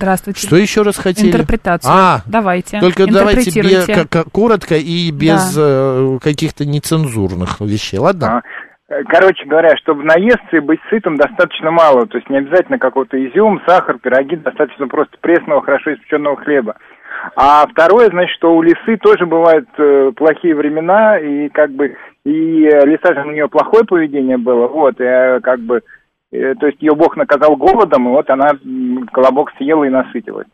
Здравствуйте. 0.00 0.46
Что 0.46 0.56
еще 0.56 0.82
раз 0.82 0.96
хотели? 0.98 1.28
Интерпретацию. 1.28 1.92
А, 1.92 2.20
Давайте. 2.26 2.78
только 2.78 3.06
давайте 3.10 3.50
бе- 3.60 3.60
Интерпретируйте. 3.70 4.04
к- 4.08 4.24
к- 4.24 4.30
коротко 4.30 4.76
и 4.76 5.10
без 5.10 5.54
Да. 5.56 5.62
э, 5.62 6.18
каких-то 6.22 6.64
нецензурных 6.64 7.60
вещей. 7.60 7.98
Ладно? 7.98 8.38
А, 8.88 8.94
э, 8.94 9.02
Короче 9.08 9.44
говоря, 9.46 9.76
чтобы 9.78 10.04
наесться 10.04 10.56
и 10.56 10.60
быть 10.60 10.78
сытым, 10.90 11.16
достаточно 11.16 11.72
мало. 11.72 12.06
То 12.06 12.18
есть 12.18 12.30
не 12.30 12.38
обязательно 12.38 12.78
какой-то 12.78 13.16
изюм, 13.26 13.60
сахар, 13.66 13.98
пироги, 13.98 14.36
достаточно 14.36 14.86
просто 14.86 15.16
пресного, 15.20 15.60
хорошо 15.62 15.92
испеченного 15.94 16.36
хлеба. 16.36 16.76
А 17.34 17.66
второе, 17.66 18.10
значит, 18.10 18.34
что 18.36 18.54
у 18.56 18.62
лисы 18.62 18.96
тоже 19.02 19.26
бывают 19.26 19.68
э, 19.76 20.12
плохие 20.16 20.54
времена, 20.54 21.18
и 21.18 21.48
как 21.48 21.72
бы, 21.72 21.96
и 22.24 22.64
э, 22.64 22.86
лиса 22.86 23.12
же 23.12 23.28
у 23.28 23.32
нее 23.32 23.48
плохое 23.48 23.84
поведение 23.84 24.38
было, 24.38 24.68
вот, 24.68 25.00
и 25.00 25.04
э, 25.04 25.40
как 25.40 25.58
бы, 25.60 25.82
то 26.30 26.66
есть 26.66 26.80
ее 26.80 26.94
Бог 26.94 27.16
наказал 27.16 27.56
голодом, 27.56 28.08
и 28.08 28.10
вот 28.10 28.30
она 28.30 28.52
колобок 29.12 29.52
съела 29.56 29.84
и 29.84 29.90
насытилась. 29.90 30.46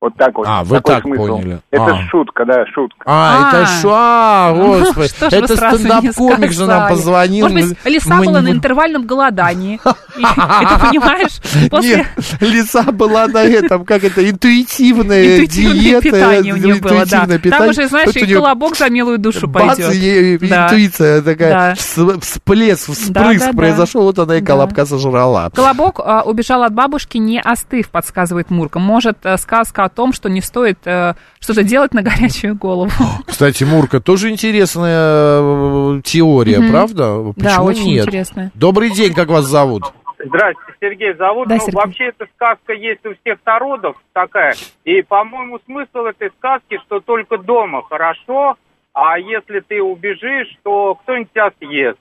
Вот 0.00 0.16
так 0.16 0.34
вот. 0.34 0.46
А, 0.48 0.64
вы 0.64 0.76
Такой 0.76 0.94
так 0.94 1.04
смысл. 1.04 1.26
поняли. 1.26 1.60
Это 1.70 1.84
А. 1.84 2.02
шутка, 2.08 2.46
да, 2.46 2.64
шутка. 2.72 3.02
А, 3.04 3.36
А. 3.36 3.48
это 3.62 3.66
шо, 3.82 3.90
а, 3.94 4.52
господи, 4.54 5.34
это 5.34 5.56
стендап-комик 5.56 6.52
же 6.52 6.66
нам 6.66 6.88
позвонил. 6.88 7.48
Может 7.50 7.68
быть, 7.68 7.78
лиса 7.84 8.14
мы 8.14 8.24
была 8.24 8.40
на 8.40 8.50
интервальном 8.50 9.06
голодании. 9.06 9.74
И, 10.16 10.22
ты 10.22 10.78
понимаешь, 10.88 11.68
после 11.70 11.96
Нет, 11.98 12.06
лиса 12.40 12.82
была 12.92 13.26
на 13.26 13.44
этом, 13.44 13.84
как 13.84 14.02
это, 14.04 14.28
интуитивная 14.28 15.34
интуитивное 15.42 15.74
диета. 15.74 16.00
питание 16.02 16.54
у 16.54 16.56
нее 16.56 16.74
было, 16.76 17.04
да. 17.04 17.24
интуитивное 17.24 17.58
Там 17.58 17.68
уже, 17.68 17.88
знаешь, 17.88 18.16
и 18.16 18.34
колобок 18.34 18.76
за 18.76 18.88
милую 18.88 19.18
душу 19.18 19.48
Бац, 19.48 19.76
пойдет. 19.78 20.40
Да. 20.48 20.64
интуиция 20.66 21.20
такая, 21.20 21.76
Да. 21.76 22.16
всплеск, 22.20 22.90
вспрыск 22.90 23.50
произошел, 23.54 24.04
вот 24.04 24.18
она 24.18 24.36
и 24.36 24.40
колобка 24.40 24.86
сожрала. 24.86 25.50
Колобок 25.50 26.00
а, 26.02 26.22
убежал 26.22 26.62
от 26.62 26.72
бабушки, 26.72 27.18
не 27.18 27.38
остыв, 27.38 27.90
подсказывает 27.90 28.50
Мурка. 28.50 28.78
Может, 28.78 29.18
э, 29.24 29.36
сказка 29.36 29.89
том, 29.90 30.12
что 30.12 30.28
не 30.30 30.40
стоит 30.40 30.78
э, 30.86 31.14
что-то 31.40 31.62
делать 31.62 31.92
на 31.94 32.02
горячую 32.02 32.56
голову. 32.56 32.90
Кстати, 33.26 33.64
Мурка, 33.64 34.00
тоже 34.00 34.30
интересная 34.30 35.40
э, 35.40 36.00
теория, 36.04 36.60
Мгм. 36.60 36.70
правда? 36.70 37.32
Почему 37.34 37.34
Да, 37.56 37.62
очень 37.62 37.86
нет? 37.94 38.06
интересно. 38.06 38.50
Добрый 38.54 38.90
день, 38.90 39.12
как 39.14 39.28
вас 39.28 39.44
зовут? 39.44 39.82
Здравствуйте, 40.22 40.72
Сергей 40.80 41.14
зовут. 41.14 41.48
Да, 41.48 41.54
ну, 41.54 41.60
Сергей. 41.62 41.76
вообще 41.76 42.04
эта 42.08 42.26
сказка 42.36 42.72
есть 42.74 43.04
у 43.06 43.14
всех 43.22 43.38
народов 43.46 43.96
такая. 44.12 44.54
И, 44.84 45.00
по-моему, 45.02 45.58
смысл 45.64 46.04
этой 46.06 46.30
сказки, 46.38 46.78
что 46.86 47.00
только 47.00 47.38
дома 47.38 47.82
хорошо, 47.88 48.56
а 48.92 49.18
если 49.18 49.60
ты 49.60 49.80
убежишь, 49.82 50.54
то 50.62 50.94
кто-нибудь 50.96 51.30
тебя 51.32 51.50
съест. 51.58 51.98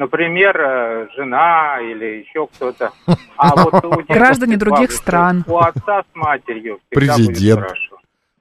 Например, 0.00 0.56
э, 0.58 1.08
жена 1.14 1.78
или 1.82 2.24
еще 2.24 2.46
кто-то. 2.46 2.90
А 3.36 3.54
вот 3.54 3.84
у 3.84 4.02
Граждане 4.08 4.56
других 4.56 4.92
стран. 4.92 5.44
У 5.46 5.58
отца 5.58 6.04
с 6.10 6.14
матерью 6.14 6.80
всегда 6.90 7.16
будет 7.16 7.26
Президент. 7.26 7.60
хорошо. 7.60 7.89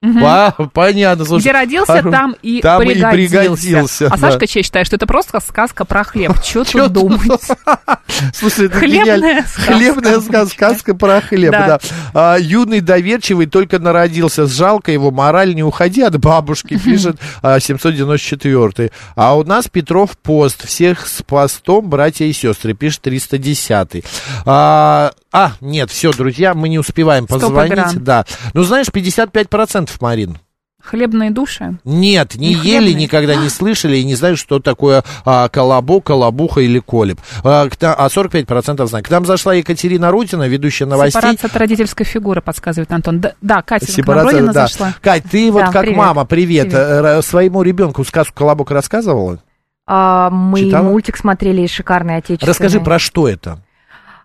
Мгм. 0.02 0.22
Па- 0.22 0.52
понятно, 0.74 1.26
слушай. 1.26 1.42
Где 1.42 1.52
родился, 1.52 1.92
хоро- 1.98 2.10
там 2.12 2.36
и 2.42 2.62
там 2.62 2.82
и 2.82 2.86
пригодился. 2.86 3.12
пригодился, 3.12 4.08
А 4.08 4.10
да. 4.12 4.18
Сашка 4.18 4.48
Чей 4.48 4.64
считает, 4.64 4.88
что 4.88 4.96
это 4.96 5.06
просто 5.06 5.42
сказка 5.42 5.84
про 5.84 6.06
хлеб. 6.06 6.32
Чё 6.44 6.64
тут 6.64 6.94
думать? 6.94 7.42
Слушай, 8.34 8.68
это 8.68 8.78
Хлебная 8.78 9.44
сказка. 9.44 9.74
Хлебная 9.74 10.20
сказка, 10.46 10.96
про 10.96 11.20
хлеб, 11.22 11.52
Да. 11.52 11.80
А, 12.14 12.38
юный 12.40 12.80
доверчивый 12.80 13.46
только 13.48 13.78
народился, 13.80 14.48
жалко 14.48 14.92
его, 14.92 15.12
мораль 15.12 15.54
не 15.54 15.64
уходи 15.64 16.02
от 16.02 16.18
бабушки, 16.18 16.78
пишет 16.80 17.18
а, 17.42 17.60
794 17.60 18.92
А 19.16 19.36
у 19.38 19.44
нас 19.44 19.68
Петров 19.68 20.18
пост, 20.18 20.66
всех 20.66 21.08
с 21.08 21.22
постом, 21.24 21.90
братья 21.90 22.24
и 22.26 22.32
сестры, 22.32 22.74
пишет 22.74 23.02
310 23.02 24.04
А, 24.46 25.12
а, 25.32 25.54
нет, 25.62 25.90
все, 25.92 26.12
друзья, 26.12 26.54
мы 26.54 26.70
не 26.70 26.80
успеваем 26.80 27.28
позвонить, 27.28 27.74
Игорь. 27.74 27.94
да. 27.98 28.26
Ну, 28.54 28.64
знаешь, 28.64 28.88
55%, 28.88 29.90
Марин. 30.02 30.38
Хлебные 30.82 31.30
души? 31.30 31.78
Нет, 31.84 32.36
не, 32.36 32.48
Не 32.48 32.54
ели, 32.54 32.62
хлебные? 32.62 32.94
никогда 32.94 33.36
не 33.36 33.50
слышали 33.50 33.98
и 33.98 34.04
не 34.06 34.16
знают, 34.16 34.40
что 34.40 34.60
такое 34.60 35.04
а, 35.26 35.50
колобок, 35.50 36.06
колобуха 36.06 36.62
или 36.62 36.80
колеб. 36.80 37.20
А, 37.44 37.68
а 37.82 38.08
45% 38.08 38.88
знают. 38.88 39.06
К 39.08 39.12
нам 39.12 39.26
зашла 39.26 39.54
Екатерина 39.56 40.10
Рутина, 40.10 40.48
ведущая 40.48 40.86
новостей. 40.86 41.20
Сепарация 41.20 41.48
от 41.50 41.56
родительской 41.58 42.06
фигуры, 42.06 42.42
подсказывает 42.42 42.92
Антон. 42.94 43.20
Да, 43.20 43.34
да 43.42 43.62
Катя 43.62 43.86
к 43.86 43.90
нам 43.90 43.96
Сепарация, 43.98 44.42
да. 44.46 44.54
зашла. 44.54 44.94
Кать, 45.02 45.24
ты 45.30 45.52
вот 45.52 45.66
Да, 45.66 45.72
как 45.72 45.82
привет. 45.82 45.98
мама, 45.98 46.26
привет, 46.26 46.70
Привет. 46.70 46.80
э, 46.82 47.22
своему 47.24 47.62
ребенку 47.62 48.04
сказку 48.06 48.34
«Колобок» 48.36 48.72
рассказывала? 48.72 49.40
А, 49.86 50.30
мы 50.30 50.62
Читала? 50.62 50.84
мультик 50.84 51.18
смотрели 51.18 51.68
шикарный 51.68 52.16
отечественный. 52.18 52.50
Расскажи, 52.50 52.80
про 52.80 53.00
что 53.00 53.28
это? 53.28 53.60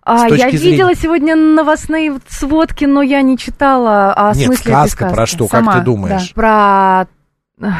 А, 0.05 0.27
я 0.29 0.49
зрения- 0.49 0.57
видела 0.57 0.95
сегодня 0.95 1.35
новостные 1.35 2.19
сводки, 2.29 2.85
но 2.85 3.01
я 3.01 3.21
не 3.23 3.37
читала 3.37 4.13
о 4.13 4.33
Нет, 4.35 4.45
смысле 4.45 4.73
этой 4.73 4.89
сказка 4.89 5.05
про 5.07 5.13
сказки. 5.25 5.35
что, 5.35 5.47
Сама, 5.47 5.71
как 5.73 5.81
ты 5.81 5.85
думаешь? 5.85 6.33
Про... 6.33 7.07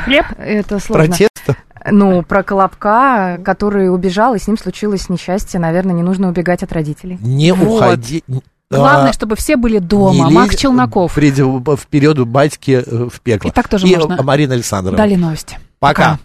Хлеб? 0.06 0.26
Это 0.40 0.70
Про 0.70 0.80
сложно. 0.80 1.16
тесто? 1.16 1.56
Ну, 1.92 2.24
про 2.24 2.42
Колобка, 2.42 3.40
который 3.46 3.94
убежал, 3.94 4.34
и 4.34 4.40
с 4.40 4.48
ним 4.48 4.58
случилось 4.58 5.08
несчастье. 5.08 5.60
Наверное, 5.60 5.94
не 5.94 6.02
нужно 6.02 6.30
убегать 6.30 6.64
от 6.64 6.72
родителей. 6.74 7.20
Не 7.22 7.52
Вот. 7.54 7.76
уходи. 7.84 8.24
Главное, 8.72 9.12
А, 9.12 9.14
чтобы 9.14 9.36
все 9.36 9.56
были 9.56 9.74
не 9.76 9.80
дома. 9.82 10.26
лезь 10.26 10.34
Макс 10.36 10.56
Челноков. 10.56 11.12
Вперед, 11.12 11.80
вперед 11.80 12.20
батьки 12.28 12.72
э, 12.84 13.08
в 13.08 13.22
пекло. 13.22 13.50
И 13.52 13.54
так 13.54 13.68
тоже 13.68 13.86
И 13.88 13.96
можно. 13.96 14.24
Марина 14.24 14.56
Александровна. 14.56 14.98
Дали 14.98 15.14
новости. 15.14 15.60
Пока. 15.78 16.18